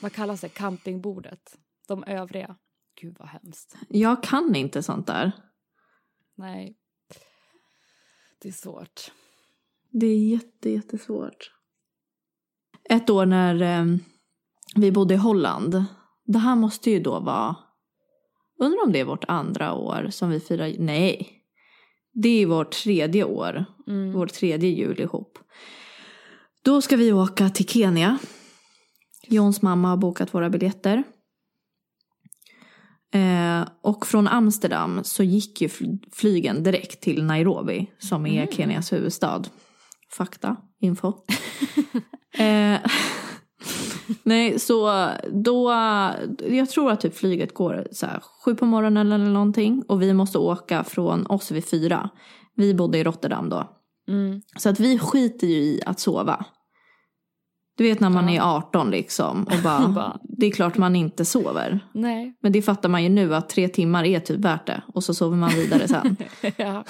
[0.00, 0.48] Vad kallas det?
[0.48, 1.58] Campingbordet?
[1.88, 2.56] De övriga?
[3.00, 3.76] Gud vad hemskt.
[3.88, 5.32] Jag kan inte sånt där.
[6.34, 6.76] Nej.
[8.42, 9.12] Det är svårt.
[9.90, 11.52] Det är jätte, jättesvårt.
[12.90, 13.96] Ett år när eh,
[14.74, 15.84] vi bodde i Holland.
[16.24, 17.56] Det här måste ju då vara...
[18.58, 20.74] Undrar om det är vårt andra år som vi firar...
[20.78, 21.32] Nej.
[22.12, 23.64] Det är vårt tredje år.
[23.86, 24.12] Mm.
[24.12, 25.38] Vår tredje jul ihop.
[26.62, 28.18] Då ska vi åka till Kenya.
[29.26, 31.04] Johns mamma har bokat våra biljetter.
[33.14, 38.92] Eh, och från Amsterdam så gick ju fl- flygen direkt till Nairobi som är Kenias
[38.92, 39.42] huvudstad.
[40.12, 41.08] Fakta, info.
[42.38, 42.80] eh,
[44.22, 45.72] nej, så då,
[46.38, 50.14] jag tror att typ flyget går så här, sju på morgonen eller någonting och vi
[50.14, 52.10] måste åka från oss vid fyra.
[52.54, 53.68] Vi bodde i Rotterdam då.
[54.08, 54.42] Mm.
[54.56, 56.44] Så att vi skiter ju i att sova.
[57.78, 61.80] Du vet när man är 18 liksom och bara, det är klart man inte sover.
[61.92, 62.34] Nej.
[62.42, 65.14] Men det fattar man ju nu att tre timmar är typ värt det och så
[65.14, 66.16] sover man vidare sen.
[66.56, 66.84] ja.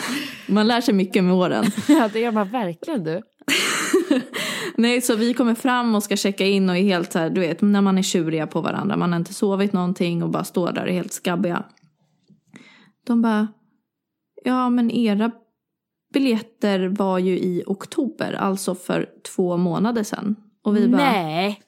[0.49, 1.65] Man lär sig mycket med åren.
[1.89, 3.23] ja, det gör man verkligen du.
[4.77, 7.41] Nej, så vi kommer fram och ska checka in och är helt så här, du
[7.41, 8.97] vet, när man är tjuriga på varandra.
[8.97, 11.65] Man har inte sovit någonting och bara står där helt skabbiga.
[13.07, 13.49] De bara,
[14.45, 15.31] ja men era
[16.15, 20.37] biljetter var ju i oktober, alltså för två månader sedan.
[20.63, 21.63] Och vi bara, Nej.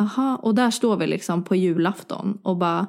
[0.00, 2.86] aha, och där står vi liksom på julafton och bara,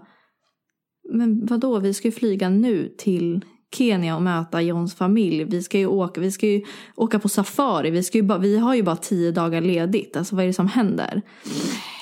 [1.13, 3.45] men vadå, vi ska ju flyga nu till
[3.76, 5.43] Kenya och möta Johns familj.
[5.43, 6.61] Vi ska ju åka, vi ska ju
[6.95, 7.89] åka på safari.
[7.89, 10.17] Vi, ska ju bara, vi har ju bara tio dagar ledigt.
[10.17, 11.21] Alltså vad är det som händer?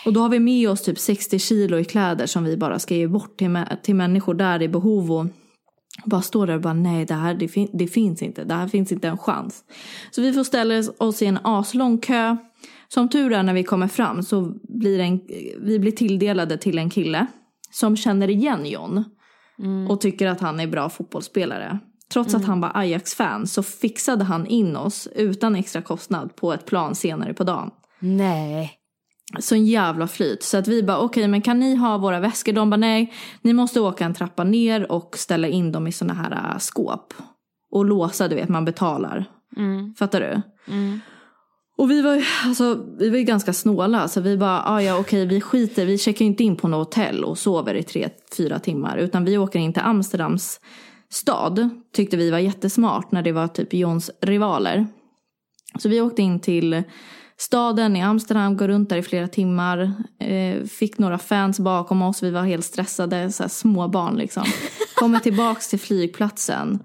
[0.05, 2.95] Och då har vi med oss typ 60 kilo i kläder som vi bara ska
[2.95, 5.11] ge bort till, till människor där i behov.
[5.11, 5.26] Och
[6.05, 8.43] bara står där och bara nej det här det, fin- det finns inte.
[8.43, 9.63] Det här finns inte en chans.
[10.11, 12.38] Så vi får ställa oss i en aslång kö.
[12.94, 15.22] Som tur är när vi kommer fram så blir en,
[15.60, 17.28] vi blir tilldelade till en kille
[17.72, 19.04] som känner igen John
[19.89, 21.80] och tycker att han är bra fotbollsspelare.
[22.14, 26.66] Trots att han var Ajax-fan så fixade han in oss utan extra kostnad på ett
[26.66, 27.72] plan senare på dagen.
[28.00, 28.74] Nej.
[29.39, 30.44] Så en jävla flyt.
[30.44, 32.54] Så att vi bara okej men kan ni ha våra väskor?
[32.54, 33.14] De bara nej.
[33.42, 37.14] Ni måste åka en trappa ner och ställa in dem i såna här äh, skåp.
[37.72, 39.26] Och låsa du vet man betalar.
[39.58, 39.94] Mm.
[39.94, 40.42] Fattar du?
[41.82, 44.97] Och vi var, ju- alltså, vi var ju ganska snåla så vi bara, ah, ja
[44.99, 48.59] okej vi skiter, vi checkar inte in på något hotell och sover i tre, fyra
[48.59, 48.97] timmar.
[48.97, 50.59] Utan vi åker in till Amsterdams
[51.09, 51.69] stad.
[51.95, 54.88] Tyckte vi var jättesmart när det var typ Johns rivaler.
[55.79, 56.84] Så vi åkte in till
[57.38, 59.93] staden i Amsterdam, går runt där i flera timmar.
[60.19, 64.43] Eh, fick några fans bakom oss, vi var helt stressade, så här små barn liksom.
[64.95, 66.79] Kommer tillbaks till flygplatsen.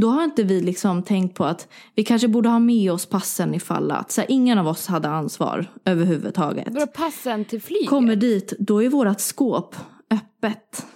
[0.00, 3.54] Då har inte vi liksom tänkt på att vi kanske borde ha med oss passen
[3.54, 6.68] ifall att så här, ingen av oss hade ansvar överhuvudtaget.
[6.70, 7.88] Vadå passen till flyget?
[7.88, 9.76] Kommer dit, då är vårat skåp
[10.10, 10.86] öppet.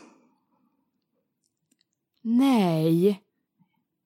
[2.22, 3.22] Nej.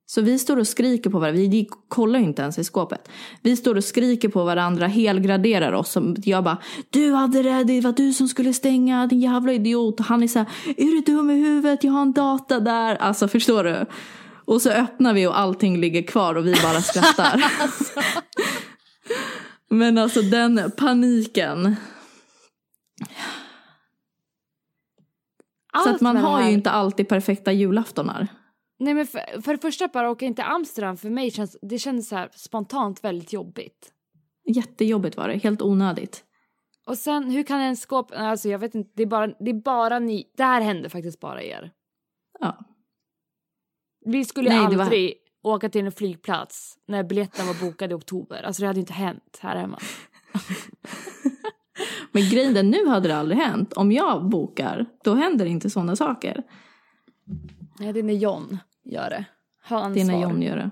[0.06, 1.40] Så vi står och skriker på varandra.
[1.40, 3.08] Vi kollar ju inte ens i skåpet.
[3.42, 5.96] Vi står och skriker på varandra, helgraderar oss.
[6.24, 6.58] Jag bara,
[6.90, 10.00] du hade det, det var du som skulle stänga, din jävla idiot.
[10.00, 11.84] Och han är så här, är du dum i huvudet?
[11.84, 12.96] Jag har en data där.
[12.96, 13.86] Alltså förstår du?
[14.46, 17.44] Och så öppnar vi och allting ligger kvar och vi bara skrattar.
[19.68, 21.76] Men alltså den paniken.
[25.72, 28.28] Allt så att man har ju inte alltid perfekta julaftonar.
[28.78, 31.78] Nej men för, för det första bara åka in till Amsterdam för mig känns det
[31.78, 33.92] kändes så spontant väldigt jobbigt.
[34.44, 36.24] Jättejobbigt var det, helt onödigt.
[36.86, 39.62] Och sen hur kan en skåp, alltså jag vet inte, det är bara, det är
[39.62, 41.72] bara ni, det här händer faktiskt bara er.
[42.40, 42.58] Ja.
[44.06, 45.54] Vi skulle Nej, aldrig var...
[45.54, 49.38] åka till en flygplats när biljetten var bokad i oktober, alltså det hade inte hänt
[49.40, 49.78] här hemma.
[52.12, 53.72] Men grejen är, nu hade det aldrig hänt.
[53.72, 56.42] Om jag bokar, då händer inte sådana saker.
[57.78, 59.24] Nej, det är när John gör det.
[59.68, 59.94] Ha ansvar.
[59.94, 60.70] Det är när John gör det.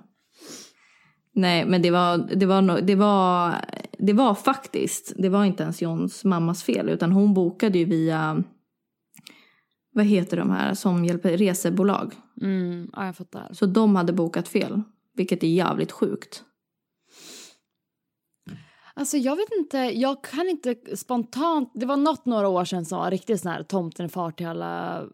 [1.32, 3.55] Nej, men det var, det var, det var,
[3.99, 8.43] det var faktiskt, det var inte ens Johns mammas fel, utan hon bokade ju via,
[9.93, 12.14] vad heter de här som hjälper, resebolag.
[12.41, 13.49] Mm, ja, jag fattar.
[13.53, 14.82] Så de hade bokat fel,
[15.14, 16.45] vilket är jävligt sjukt.
[18.97, 22.99] Alltså jag vet inte, jag kan inte spontant, det var något några år sedan som
[22.99, 25.05] var riktigt sån här tomten far till alla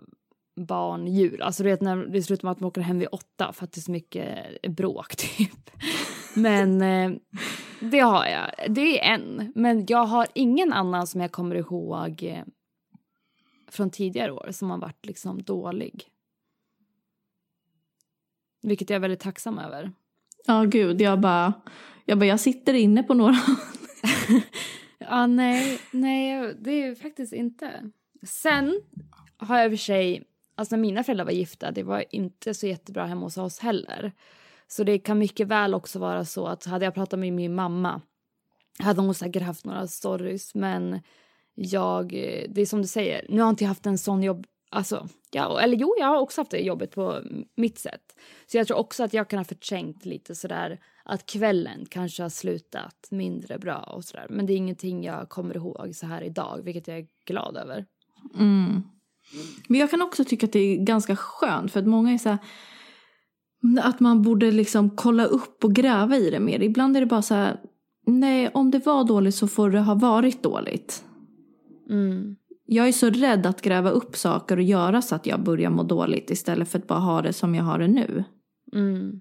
[0.60, 1.42] barn jul.
[1.42, 3.72] Alltså du vet när det slutar med att man åker hem vid åtta för att
[3.72, 5.70] det är så mycket bråk typ.
[6.34, 7.12] Men eh,
[7.80, 8.74] det har jag.
[8.74, 9.52] Det är en.
[9.54, 12.44] Men jag har ingen annan som jag kommer ihåg eh,
[13.68, 16.09] från tidigare år som har varit liksom dålig.
[18.62, 19.92] Vilket jag är väldigt tacksam över.
[20.46, 21.00] Ja, gud.
[21.00, 21.52] Jag bara,
[22.04, 23.36] jag bara, jag sitter inne på några.
[24.98, 27.90] ja, nej, nej, det är faktiskt inte.
[28.22, 28.80] Sen
[29.36, 32.54] har jag i och för sig Alltså när mina föräldrar var gifta, det var inte
[32.54, 34.12] så jättebra hemma hos oss heller.
[34.68, 38.00] Så det kan mycket väl också vara så att hade jag pratat med min mamma
[38.78, 41.00] hade hon säkert haft några stories men
[41.54, 42.10] jag,
[42.48, 45.60] det är som du säger, nu har jag inte haft en sån jobb, alltså, ja,
[45.60, 47.20] eller jo jag har också haft det jobbet på
[47.56, 48.16] mitt sätt.
[48.46, 52.30] Så jag tror också att jag kan ha förträngt lite sådär att kvällen kanske har
[52.30, 54.26] slutat mindre bra och sådär.
[54.30, 57.86] Men det är ingenting jag kommer ihåg så här idag, vilket jag är glad över.
[58.38, 58.82] Mm.
[59.68, 62.28] Men jag kan också tycka att det är ganska skönt för att många är så
[62.28, 62.38] här,
[63.82, 66.62] att man borde liksom kolla upp och gräva i det mer.
[66.62, 67.60] Ibland är det bara så här,
[68.06, 71.04] nej om det var dåligt så får det ha varit dåligt.
[71.90, 72.36] Mm.
[72.72, 75.82] Jag är så rädd att gräva upp saker och göra så att jag börjar må
[75.82, 78.24] dåligt istället för att bara ha det som jag har det nu.
[78.72, 79.20] Mm.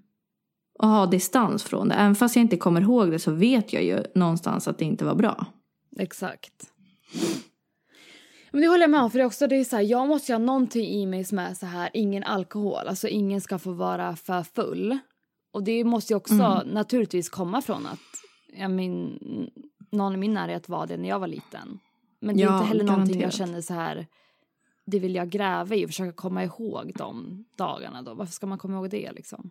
[0.78, 1.94] Och ha distans från det.
[1.94, 5.04] Även fast jag inte kommer ihåg det så vet jag ju någonstans att det inte
[5.04, 5.46] var bra.
[5.98, 6.72] Exakt.
[8.50, 10.08] Men det håller jag med om, för det är också det är så här, jag
[10.08, 13.58] måste ju ha någonting i mig som är så här, ingen alkohol, alltså ingen ska
[13.58, 14.98] få vara för full.
[15.52, 16.68] Och det måste ju också mm.
[16.68, 17.98] naturligtvis komma från att
[18.56, 19.18] jag min,
[19.90, 21.78] någon i min närhet var det när jag var liten.
[22.20, 22.98] Men det är ja, inte heller garanterat.
[22.98, 24.06] någonting jag känner så här,
[24.86, 28.14] det vill jag gräva i och försöka komma ihåg de dagarna då.
[28.14, 29.50] Varför ska man komma ihåg det liksom?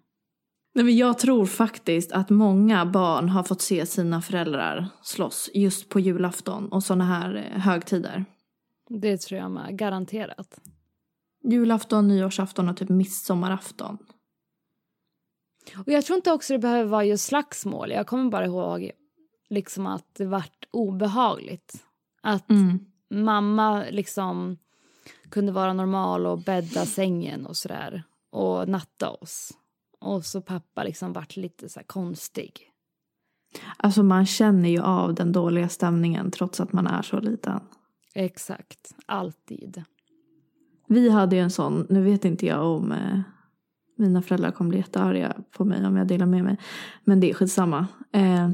[0.73, 5.89] Nej, men jag tror faktiskt att många barn har fått se sina föräldrar slåss just
[5.89, 8.25] på julafton och sådana här eh, högtider.
[8.89, 10.59] Det tror jag med, garanterat.
[11.43, 13.97] Julafton, nyårsafton och typ midsommarafton.
[15.77, 17.91] Och jag tror inte också det behöver vara just slagsmål.
[17.91, 18.91] Jag kommer bara ihåg
[19.49, 21.85] liksom att det vart obehagligt.
[22.21, 22.79] Att mm.
[23.09, 24.57] mamma liksom
[25.29, 28.03] kunde vara normal och bädda sängen och sådär.
[28.29, 29.51] Och natta oss.
[29.99, 32.69] Och så pappa liksom vart lite så konstig.
[33.77, 37.59] Alltså man känner ju av den dåliga stämningen trots att man är så liten.
[38.13, 39.83] Exakt, alltid.
[40.87, 43.19] Vi hade ju en sån, nu vet inte jag om eh,
[43.97, 46.57] mina föräldrar kommer bli jättearga på mig om jag delar med mig.
[47.03, 47.87] Men det är skitsamma.
[48.11, 48.49] Eh,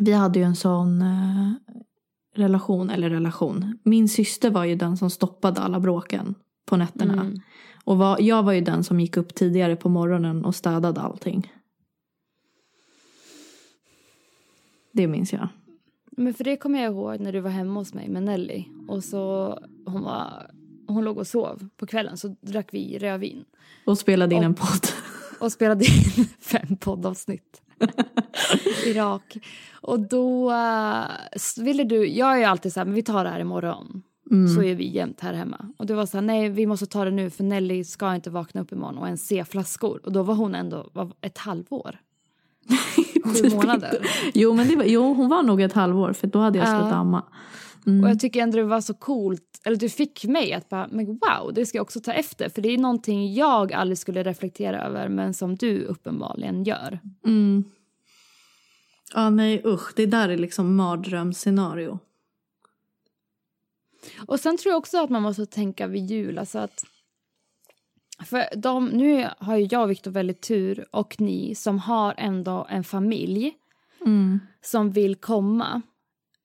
[0.00, 1.52] vi hade ju en sån eh,
[2.34, 3.78] relation, eller relation.
[3.82, 7.12] Min syster var ju den som stoppade alla bråken på nätterna.
[7.12, 7.40] Mm.
[7.84, 11.52] Och var, jag var ju den som gick upp tidigare på morgonen och städade allting.
[14.92, 15.48] Det minns jag.
[16.10, 18.64] Men för det kommer jag ihåg när du var hemma hos mig med Nelly.
[18.88, 20.50] Och så hon var,
[20.86, 23.44] hon låg och sov på kvällen så drack vi rödvin.
[23.84, 24.86] Och spelade in och, en podd.
[25.40, 27.62] Och spelade in fem poddavsnitt.
[28.86, 29.36] Irak.
[29.80, 33.30] Och då uh, ville du, jag är ju alltid så här, men vi tar det
[33.30, 34.02] här imorgon.
[34.30, 34.48] Mm.
[34.48, 35.66] Så är vi jämt här hemma.
[35.76, 38.30] Och du var så här, nej vi måste ta det nu för Nelly ska inte
[38.30, 40.00] vakna upp imorgon och ens se flaskor.
[40.04, 41.98] Och då var hon ändå var ett halvår.
[43.24, 44.06] Sju månader?
[44.34, 46.92] Jo, men det var, jo, hon var nog ett halvår för då hade jag slutat
[46.92, 46.98] uh.
[46.98, 47.24] amma.
[47.86, 48.04] Mm.
[48.04, 51.06] Och jag tycker ändå det var så coolt, eller du fick mig att bara, men
[51.06, 52.48] wow, det ska jag också ta efter.
[52.48, 56.98] För det är någonting jag aldrig skulle reflektera över, men som du uppenbarligen gör.
[57.26, 57.64] Mm.
[59.14, 59.92] Ja, nej usch.
[59.96, 61.98] Det där är liksom mardrömsscenario.
[64.26, 66.84] Och sen tror jag också att man måste tänka vid jul, alltså att
[68.24, 72.66] för de, nu har ju jag och Viktor väldigt tur, och ni som har ändå
[72.70, 73.54] en familj
[74.06, 74.40] Mm.
[74.62, 75.82] som vill komma.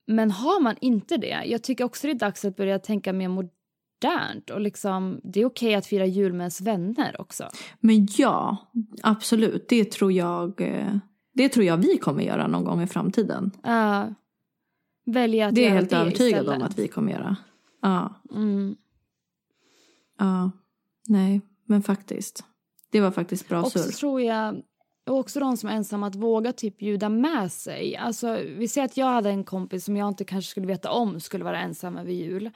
[0.08, 3.28] Men har man inte det, jag tycker också det är dags att börja tänka mer
[3.30, 4.50] modernt.
[4.50, 7.50] Och liksom, det är okej att fira jul med ens vänner också.
[7.80, 8.58] Men ja,
[9.04, 9.70] absolut.
[9.70, 10.98] Det tror jag eh,
[11.34, 13.52] det tror jag vi kommer göra någon gång i framtiden.
[13.68, 14.06] Uh,
[15.06, 17.36] välja att Det är jag helt övertygad om att vi kommer göra.
[17.82, 18.76] Ja, Mm.
[20.20, 20.52] ja.
[21.08, 22.44] Nej, men faktiskt.
[22.92, 23.92] Det var faktiskt bra Och surr.
[23.92, 24.62] tror jag
[25.06, 27.96] och också de som är ensamma att våga typ bjuda med sig.
[27.96, 31.20] Alltså, vi säger att jag hade en kompis som jag inte kanske skulle veta om
[31.20, 32.52] skulle vara ensam över jul.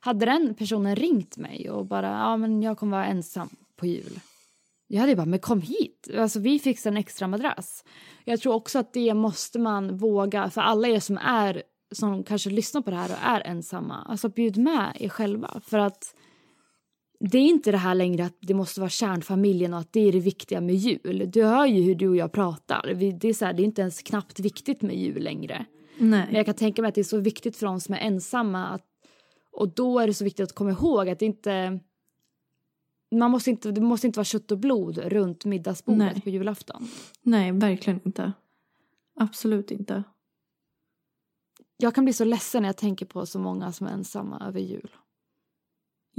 [0.00, 4.20] Hade den personen ringt mig och bara ja men jag kommer vara ensam på jul.
[4.86, 6.08] Jag hade ju bara men kom hit.
[6.18, 7.84] Alltså vi fixar en extra madrass.
[8.24, 12.50] Jag tror också att det måste man våga för alla er som är som kanske
[12.50, 14.06] lyssnar på det här och är ensamma.
[14.08, 16.14] Alltså bjud med er själva för att
[17.20, 20.12] det är inte det här längre att det måste vara kärnfamiljen och att det är
[20.12, 21.30] det viktiga med jul.
[21.30, 22.92] Du hör ju hur du och jag pratar.
[22.94, 25.66] Vi, det, är så här, det är inte ens knappt viktigt med jul längre.
[25.98, 26.28] Men Nej.
[26.30, 28.66] jag kan tänka mig att det är så viktigt för de som är ensamma.
[28.66, 28.84] Att,
[29.52, 31.80] och då är det så viktigt att komma ihåg att det inte...
[33.10, 36.20] Man måste inte, det måste inte vara kött och blod runt middagsbordet Nej.
[36.20, 36.88] på julafton.
[37.22, 38.32] Nej, verkligen inte.
[39.16, 40.02] Absolut inte.
[41.76, 44.60] Jag kan bli så ledsen när jag tänker på så många som är ensamma över
[44.60, 44.90] jul.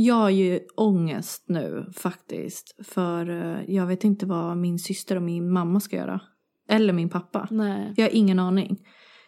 [0.01, 2.75] Jag har ju ångest nu faktiskt.
[2.85, 6.21] För eh, jag vet inte vad min syster och min mamma ska göra.
[6.69, 7.47] Eller min pappa.
[7.51, 7.93] Nej.
[7.97, 8.79] Jag har ingen aning.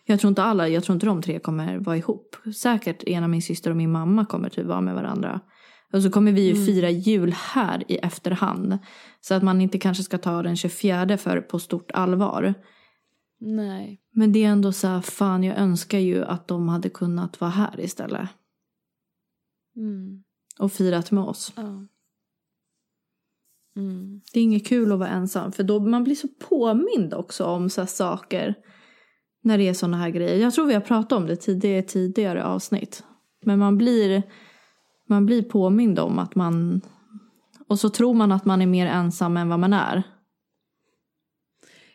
[0.06, 2.36] Jag tror inte alla, jag tror inte de tre kommer vara ihop.
[2.56, 5.42] Säkert ena min syster och min mamma kommer typ vara med varandra.
[5.94, 6.66] Och så kommer vi ju Mm.
[6.66, 8.78] fira jul här i efterhand.
[9.22, 12.54] Så att man inte kanske ska ta den 24 för på stort allvar.
[13.40, 14.02] Nej.
[14.12, 17.52] Men det är ändå så här, fan jag önskar ju att de hade kunnat vara
[17.52, 18.30] här istället.
[19.76, 20.24] Mm.
[20.60, 21.54] Och firat med oss.
[21.56, 21.88] Ja.
[23.76, 24.22] Mm.
[24.34, 25.52] Det är inget kul att vara ensam.
[25.52, 28.56] För då man blir så påmind också om så saker.
[29.44, 30.38] När det är såna här grejer.
[30.38, 33.04] Jag tror vi har pratat om det tidigare, tidigare avsnitt.
[33.46, 34.24] Men man blir,
[35.08, 36.82] man blir påmind om att man...
[37.68, 40.04] Och så tror man att man är mer ensam än vad man är.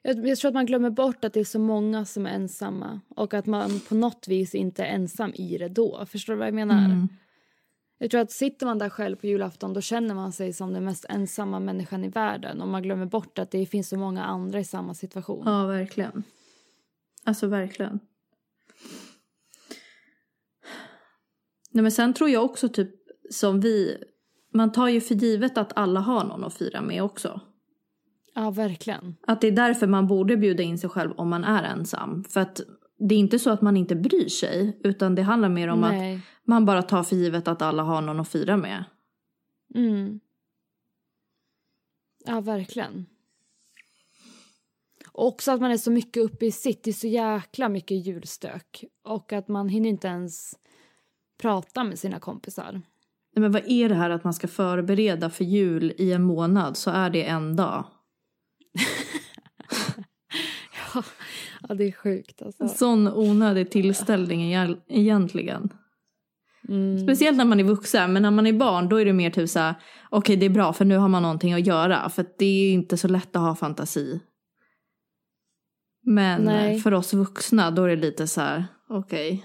[0.02, 3.00] Jag, jag tror att man glömmer bort att det är så många som är ensamma
[3.08, 6.06] och att man på något vis inte är ensam i det då.
[6.06, 6.84] Förstår du vad jag menar?
[6.84, 7.08] Mm.
[7.98, 10.84] Jag tror att sitter man där själv på julafton då känner man sig som den
[10.84, 14.60] mest ensamma människan i världen och man glömmer bort att det finns så många andra
[14.60, 15.42] i samma situation.
[15.46, 16.22] Ja, verkligen.
[17.24, 18.00] Alltså verkligen.
[21.70, 22.90] Nej men sen tror jag också typ
[23.30, 23.96] som vi,
[24.54, 27.40] man tar ju för givet att alla har någon att fira med också.
[28.34, 29.16] Ja, verkligen.
[29.26, 32.24] Att det är därför man borde bjuda in sig själv om man är ensam.
[32.24, 32.60] För att
[32.98, 35.92] det är inte så att man inte bryr sig, utan det handlar mer om att
[35.92, 36.20] Nej.
[36.44, 38.84] man bara tar för givet att alla har någon att fira med.
[39.74, 40.20] Mm.
[42.24, 43.06] Ja, verkligen.
[45.12, 46.84] Och också att man är så mycket uppe i sitt.
[46.84, 48.84] Det är så jäkla mycket julstök.
[49.02, 50.54] Och att man hinner inte ens
[51.38, 52.72] prata med sina kompisar.
[52.72, 52.82] Nej,
[53.40, 56.90] Men vad är det här att man ska förbereda för jul i en månad så
[56.90, 57.84] är det en dag.
[61.68, 62.62] Ja, det är sjukt alltså.
[62.62, 65.72] En sån onödig tillställning egent- egentligen.
[66.68, 66.98] Mm.
[66.98, 69.50] Speciellt när man är vuxen, men när man är barn då är det mer typ
[69.50, 69.74] så här,
[70.10, 72.08] okej det är bra för nu har man någonting att göra.
[72.08, 74.20] För det är inte så lätt att ha fantasi.
[76.02, 76.80] Men Nej.
[76.80, 79.44] för oss vuxna då är det lite så här, okej.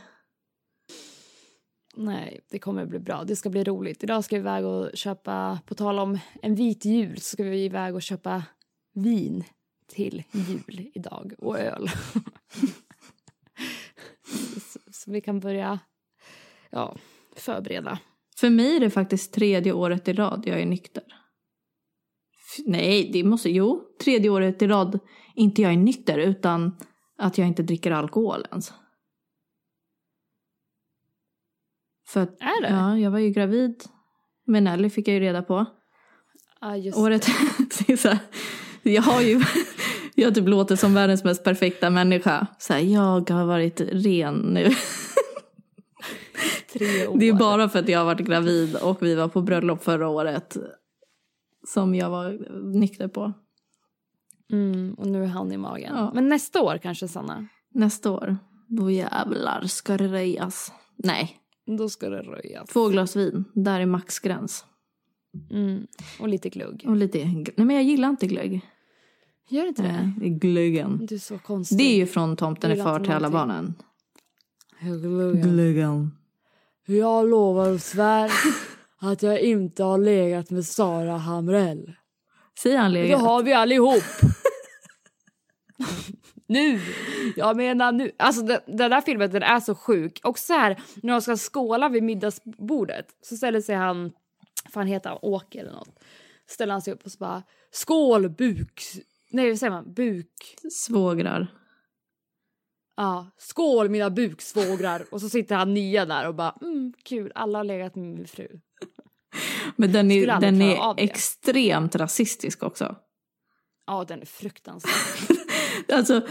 [1.95, 3.24] Nej, det kommer bli bra.
[3.24, 4.03] Det ska bli roligt.
[4.03, 7.65] Idag ska vi iväg och köpa, på tal om en vit jul, så ska vi
[7.65, 8.43] iväg och köpa
[8.93, 9.43] vin
[9.92, 11.89] till jul idag och öl.
[14.74, 15.80] så, så vi kan börja
[16.70, 16.96] ja,
[17.36, 18.00] förbereda.
[18.39, 21.04] För mig är det faktiskt tredje året i rad jag är nykter.
[22.58, 25.00] F- Nej, det måste, jo, tredje året i rad
[25.36, 26.78] inte jag är nykter utan
[27.18, 28.74] att jag inte dricker alkohol ens.
[32.08, 32.70] För att, Är det?
[32.70, 33.84] Ja, jag var ju gravid
[34.46, 35.66] med Nelly fick jag ju reda på.
[36.78, 37.28] Just Året,
[37.78, 38.20] det är så här,
[38.84, 39.42] jag har ju,
[40.22, 42.47] jag typ låter som världens mest perfekta människa.
[42.57, 44.69] Så här, jag har varit ren nu.
[46.74, 47.17] tre år.
[47.19, 50.07] Det är bara för att jag har varit gravid och vi var på bröllop förra
[50.07, 50.57] året
[51.67, 52.39] som jag var
[52.80, 53.34] nykter på.
[54.51, 55.93] Mm, och nu är han i magen.
[55.95, 56.11] Ja.
[56.13, 57.47] Men nästa år kanske, Sanna?
[57.74, 60.72] Nästa år, då jävlar ska det rejas.
[60.97, 61.38] Nej,
[61.78, 62.69] Då ska det röjas.
[62.69, 63.45] två glas vin.
[63.53, 64.65] Där är maxgräns.
[65.51, 65.88] Mm.
[66.19, 66.84] Och lite glugg.
[66.88, 67.17] Och lite...
[67.26, 68.61] Nej men jag gillar inte glögg.
[69.52, 69.91] Gör inte det?
[69.91, 71.06] Nej, det är glöggen.
[71.06, 71.78] Du är så konstig.
[71.78, 73.74] Det är ju från Tomten är far till alla barnen.
[74.82, 75.41] Gluggen.
[75.41, 76.18] Glöggen.
[76.86, 78.32] Jag lovar och svär
[78.99, 81.93] att jag inte har legat med Sara Hamrell.
[82.60, 83.22] Säger han Det legat?
[83.22, 84.04] har vi allihop.
[86.47, 86.80] nu!
[87.36, 88.12] Jag menar nu.
[88.18, 90.20] Alltså den, den där filmen den är så sjuk.
[90.24, 94.12] Och så här när de ska skåla vid middagsbordet så ställer sig han,
[94.74, 95.99] fan heter han, Åke eller något.
[96.49, 98.82] Ställer han sig upp och så bara skål buk.
[99.32, 99.94] Nej vad säger man?
[99.94, 100.56] Buk.
[100.72, 101.48] Svågrar.
[102.98, 105.06] Ja, skål mina buksvågrar.
[105.12, 108.28] Och så sitter han nya där och bara mm, kul alla har legat med min
[108.28, 108.48] fru.
[109.76, 112.96] Men den är, den är extremt rasistisk också.
[113.88, 115.38] Ja den är fruktansvärd.
[115.94, 116.28] Alltså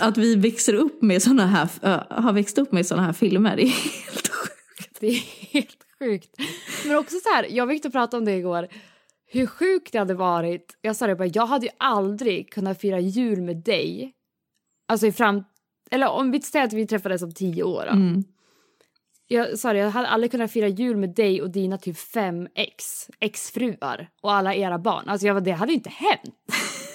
[0.00, 3.60] att vi växer upp med såna här, äh, har växt upp med såna här filmer.
[3.60, 5.00] Är helt sjukt.
[5.00, 5.22] Det är
[5.52, 6.36] helt sjukt.
[6.86, 8.68] Men också så här, jag och Victor pratade om det igår.
[9.26, 10.76] Hur sjukt det hade varit.
[10.80, 14.12] Jag sa det bara, jag hade ju aldrig kunnat fira jul med dig.
[14.88, 15.44] Alltså i fram...
[15.90, 17.86] Eller om vi säger att vi träffades om tio år.
[17.86, 18.24] Mm.
[19.28, 22.48] Jag sa det, jag hade aldrig kunnat fira jul med dig och dina typ fem
[22.54, 25.08] ex, exfruar och alla era barn.
[25.08, 26.34] Alltså jag bara, det hade ju inte hänt.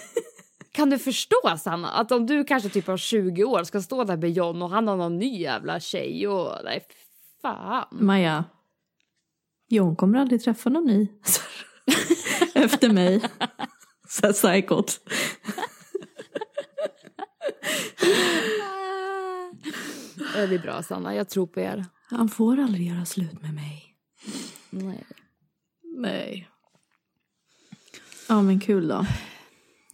[0.71, 1.89] Kan du förstå Sanna?
[1.91, 4.87] Att om du kanske typ har 20 år ska stå där med John och han
[4.87, 6.85] har någon ny jävla tjej och nej
[7.41, 7.87] fan.
[7.91, 8.45] Maja.
[9.67, 11.07] John kommer aldrig träffa någon ny.
[12.55, 13.21] Efter mig.
[14.07, 14.99] Så här psykot.
[20.33, 21.85] Det är bra Sanna, jag tror på er.
[22.09, 23.95] Han får aldrig göra slut med mig.
[24.69, 25.03] Nej.
[25.97, 26.49] Nej.
[28.29, 29.05] Ja men kul då.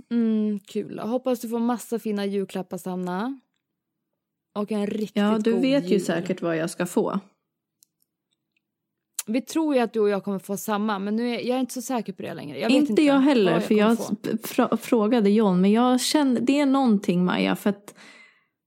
[0.09, 0.95] Mm, kul.
[0.97, 3.39] Jag hoppas du får massa fina julklappar Sanna.
[4.53, 6.05] Och en riktigt Ja du god vet ju jul.
[6.05, 7.19] säkert vad jag ska få.
[9.27, 11.59] Vi tror ju att du och jag kommer få samma men nu är jag är
[11.59, 12.59] inte så säker på det längre.
[12.59, 16.59] Jag inte, inte jag heller för kommer jag fr- frågade John men jag kände, det
[16.59, 17.95] är någonting Maja för att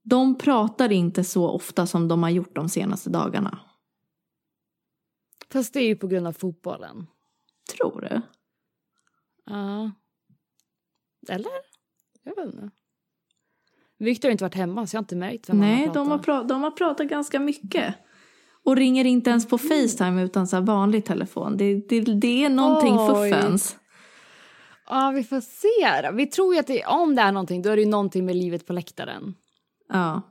[0.03, 3.59] de pratar inte så ofta som de har gjort de senaste dagarna.
[5.53, 7.07] Fast det är ju på grund av fotbollen.
[7.77, 8.23] Tror du?
[9.47, 9.91] Ja.
[11.29, 11.51] Eller?
[12.23, 12.71] Jag vet inte.
[13.99, 16.11] Victor har inte varit hemma så jag har inte märkt vem han Nej, har de
[16.11, 16.45] har, pratat.
[16.45, 17.95] pra- de har pratat ganska mycket.
[18.65, 21.57] Och ringer inte ens på Facetime utan så vanlig telefon.
[21.57, 23.31] Det, det, det är någonting Oj.
[23.31, 23.77] fuffens.
[24.87, 26.17] Ja, vi får se då.
[26.17, 28.37] Vi tror ju att det, om det är någonting då är det ju någonting med
[28.37, 29.35] livet på läktaren.
[29.89, 30.23] Ja.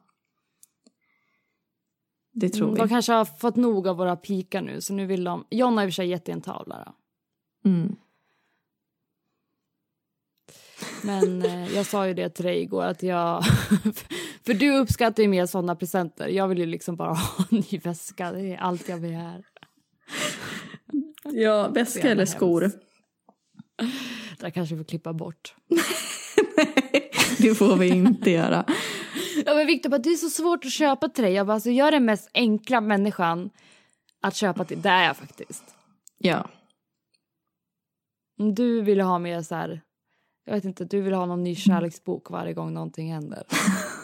[2.34, 2.80] Det tror Mm, vi.
[2.80, 5.46] De kanske har fått nog av våra pikar nu så nu vill de...
[5.50, 6.94] John har i och för sig gett en tavla då.
[7.70, 7.96] Mm.
[11.04, 13.44] Men eh, jag sa ju det till dig igår att jag...
[14.50, 16.28] för du uppskattar ju mer sådana presenter.
[16.28, 18.32] Jag vill ju liksom bara ha en ny väska.
[18.32, 19.46] Det är allt jag begär.
[21.24, 22.72] Ja, väska eller skor.
[24.40, 25.56] där kanske vi får klippa bort.
[27.38, 28.66] det får vi inte göra.
[29.46, 31.34] Ja, men Victor bara, det är så svårt att köpa till dig.
[31.34, 33.50] Jag bara, alltså, jag är den mest enkla människan
[34.22, 34.82] att köpa till.
[34.82, 35.64] Det är jag faktiskt.
[36.18, 36.50] Ja.
[38.38, 39.82] Du vill ha mer så här...
[40.46, 43.44] Jag vet inte, du vill ha någon ny kärleksbok varje gång någonting händer.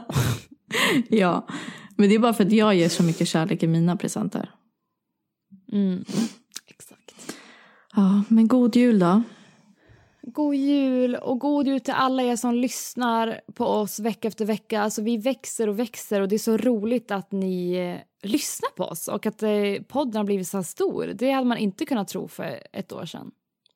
[1.08, 1.46] ja.
[1.96, 4.50] Men det är bara för att jag ger så mycket kärlek i mina presenter.
[5.72, 6.04] Mm.
[6.66, 7.36] Exakt.
[7.94, 9.22] Ja, men god jul då.
[10.22, 14.80] God jul och god jul till alla er som lyssnar på oss vecka efter vecka.
[14.80, 18.84] Alltså vi växer och växer och det är så roligt att ni eh, lyssnar på
[18.84, 19.50] oss och att eh,
[19.88, 21.06] podden har blivit så här stor.
[21.06, 23.30] Det hade man inte kunnat tro för ett år sedan.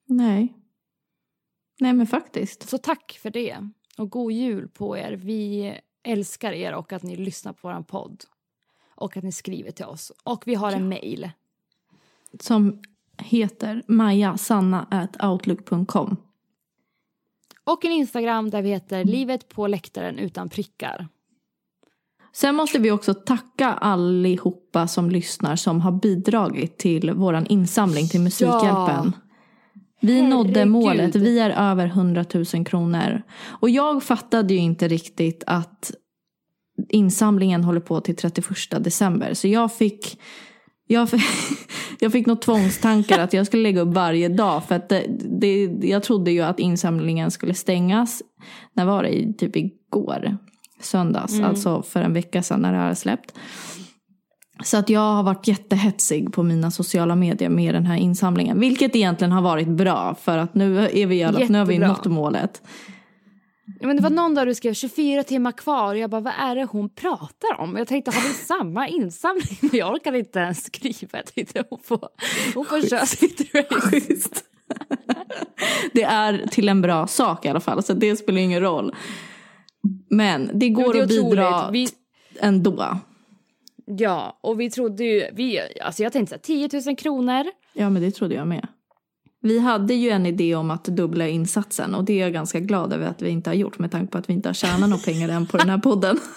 [0.06, 0.54] Nej.
[1.80, 2.68] Nej men faktiskt.
[2.68, 3.56] Så tack för det
[3.98, 5.12] och god jul på er.
[5.12, 5.74] Vi
[6.06, 8.24] älskar er och att ni lyssnar på vår podd
[8.94, 10.12] och att ni skriver till oss.
[10.24, 11.30] Och vi har en mejl.
[12.40, 12.82] Som
[13.18, 16.16] heter majasanna.outlook.com.
[17.64, 21.08] Och en Instagram där vi heter livet på läktaren utan prickar.
[22.32, 28.20] Sen måste vi också tacka allihopa som lyssnar som har bidragit till våran insamling till
[28.20, 29.12] Musikhjälpen.
[30.00, 30.68] Vi nådde Herregud.
[30.68, 32.24] målet, vi är över 100
[32.54, 33.22] 000 kronor.
[33.44, 35.92] Och jag fattade ju inte riktigt att
[36.88, 38.46] insamlingen håller på till 31
[38.84, 39.34] december.
[39.34, 40.20] Så jag fick,
[40.86, 41.22] jag fick,
[42.00, 44.64] jag fick något tvångstankar att jag skulle lägga upp varje dag.
[44.64, 45.06] För att det,
[45.40, 48.22] det, jag trodde ju att insamlingen skulle stängas,
[48.72, 49.32] när var det?
[49.38, 50.38] Typ igår,
[50.80, 51.40] söndags.
[51.40, 53.32] Alltså för en vecka sedan när det här är släppt.
[54.64, 58.60] Så att jag har varit jättehetsig på mina sociala medier med den här insamlingen.
[58.60, 62.04] Vilket egentligen har varit bra för att nu är vi, alla, nu har vi nått
[62.06, 62.62] målet.
[63.80, 66.54] Men det var någon dag du skrev 24 timmar kvar och jag bara vad är
[66.56, 67.76] det hon pratar om?
[67.76, 69.58] Jag tänkte har vi samma insamling?
[69.60, 71.08] Men jag orkade inte ens skriva.
[71.12, 72.08] Jag tänkte hon får,
[72.54, 74.30] hon får köra sitt race.
[75.92, 78.94] Det är till en bra sak i alla fall så det spelar ingen roll.
[80.10, 81.70] Men det går det att bidra.
[81.70, 81.88] Vi-
[82.40, 82.98] ändå.
[83.86, 87.44] Ja, och vi trodde ju, vi, alltså jag tänkte så här, 10 000 kronor.
[87.72, 88.68] Ja men det trodde jag med.
[89.40, 92.92] Vi hade ju en idé om att dubbla insatsen och det är jag ganska glad
[92.92, 95.02] över att vi inte har gjort med tanke på att vi inte har tjänat några
[95.02, 96.18] pengar än på den här podden.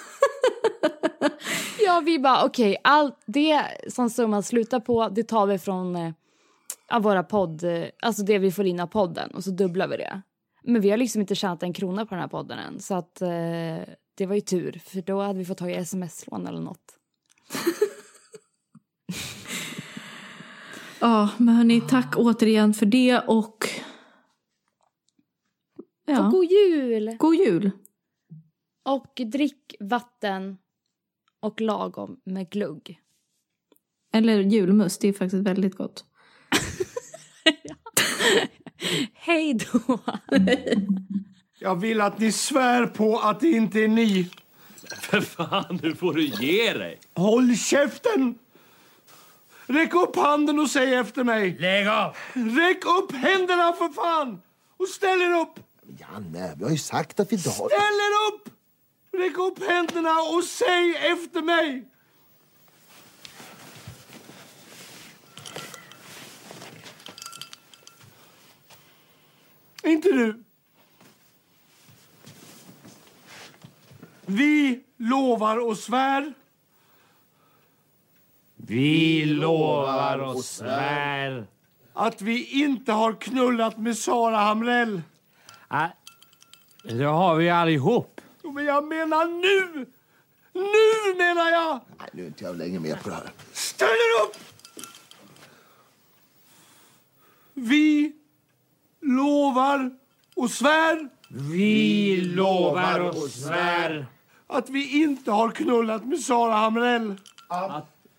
[1.85, 6.11] Ja, vi bara okej, allt det som summan slutar på, det tar vi från eh,
[7.01, 10.21] våra podd, eh, alltså det vi får in av podden och så dubblar vi det.
[10.63, 13.21] Men vi har liksom inte tjänat en krona på den här podden än så att
[13.21, 13.27] eh,
[14.15, 16.98] det var ju tur för då hade vi fått ta i sms-lån eller något.
[20.99, 23.67] Ja men hörni tack återigen för det och
[26.05, 27.15] ja, Och god jul!
[27.19, 27.71] god jul.
[28.85, 30.57] Och drick vatten
[31.39, 32.99] och lagom med glugg.
[34.13, 36.05] Eller julmust, det är faktiskt väldigt gott.
[39.13, 39.99] Hej då!
[41.59, 44.29] Jag vill att ni svär på att det inte är ni.
[45.01, 46.99] För fan, nu får du ge dig.
[47.15, 48.39] Håll käften!
[49.65, 51.57] Räck upp handen och säg efter mig.
[51.59, 52.15] Lägg av!
[52.33, 54.41] Räck upp händerna för fan!
[54.77, 55.59] Och ställ er upp!
[55.99, 57.69] Janne, vi har ju sagt att vi inte har...
[57.69, 58.49] Ställ er upp!
[59.11, 61.85] Räck upp händerna och säg efter mig.
[69.83, 70.43] Inte du.
[74.29, 76.33] Vi lovar och svär
[78.55, 81.47] Vi lovar och svär.
[81.93, 85.01] att vi inte har knullat med Sara Hamrell.
[85.71, 85.85] Äh,
[86.83, 88.21] det har vi allihop.
[88.43, 89.85] Jo, Men jag menar nu!
[90.53, 91.79] Nu menar jag!
[91.99, 93.31] Nej, nu är inte jag längre med på det här.
[93.53, 94.37] Ställ er upp!
[97.53, 98.11] Vi
[99.01, 99.91] lovar
[100.35, 104.05] och svär Vi lovar och svär.
[104.49, 107.15] Att vi inte har knullat med Sara Hamrell.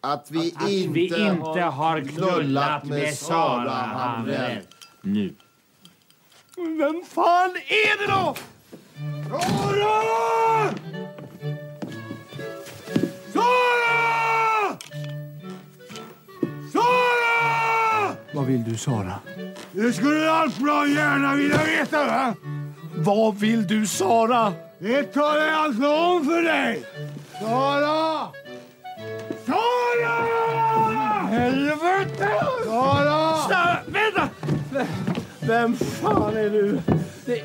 [0.00, 4.58] Att vi Att inte, vi inte har knullat med Sara Hamrell.
[5.00, 5.34] Nu.
[6.56, 8.34] Vem fan är det då?
[9.28, 10.74] Sara!
[13.32, 14.76] Sara!
[16.72, 18.16] Sara!
[18.34, 19.14] Vad vill du, Sara?
[19.72, 22.34] Det skulle allt bra gärna vilja veta, va?
[22.96, 24.52] Vad vill du, Sara?
[24.82, 26.84] Det tar jag alltså om för dig.
[27.40, 28.28] Sara!
[29.46, 30.26] Sara!
[31.28, 32.28] Helvete!
[32.64, 33.36] Sara!
[33.36, 33.78] Sara!
[33.86, 34.28] Vänta!
[35.40, 36.80] Vem fan är du?
[37.24, 37.42] Det...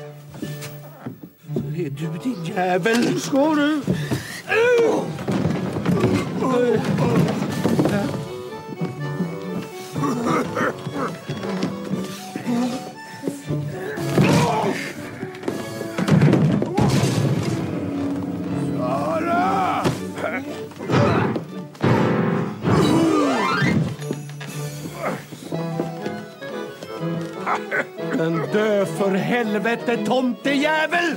[1.48, 3.20] Det är du, din jävel.
[3.20, 3.82] Ska du?
[6.40, 7.45] Sara!
[29.06, 31.16] För helvete, tomtejävel!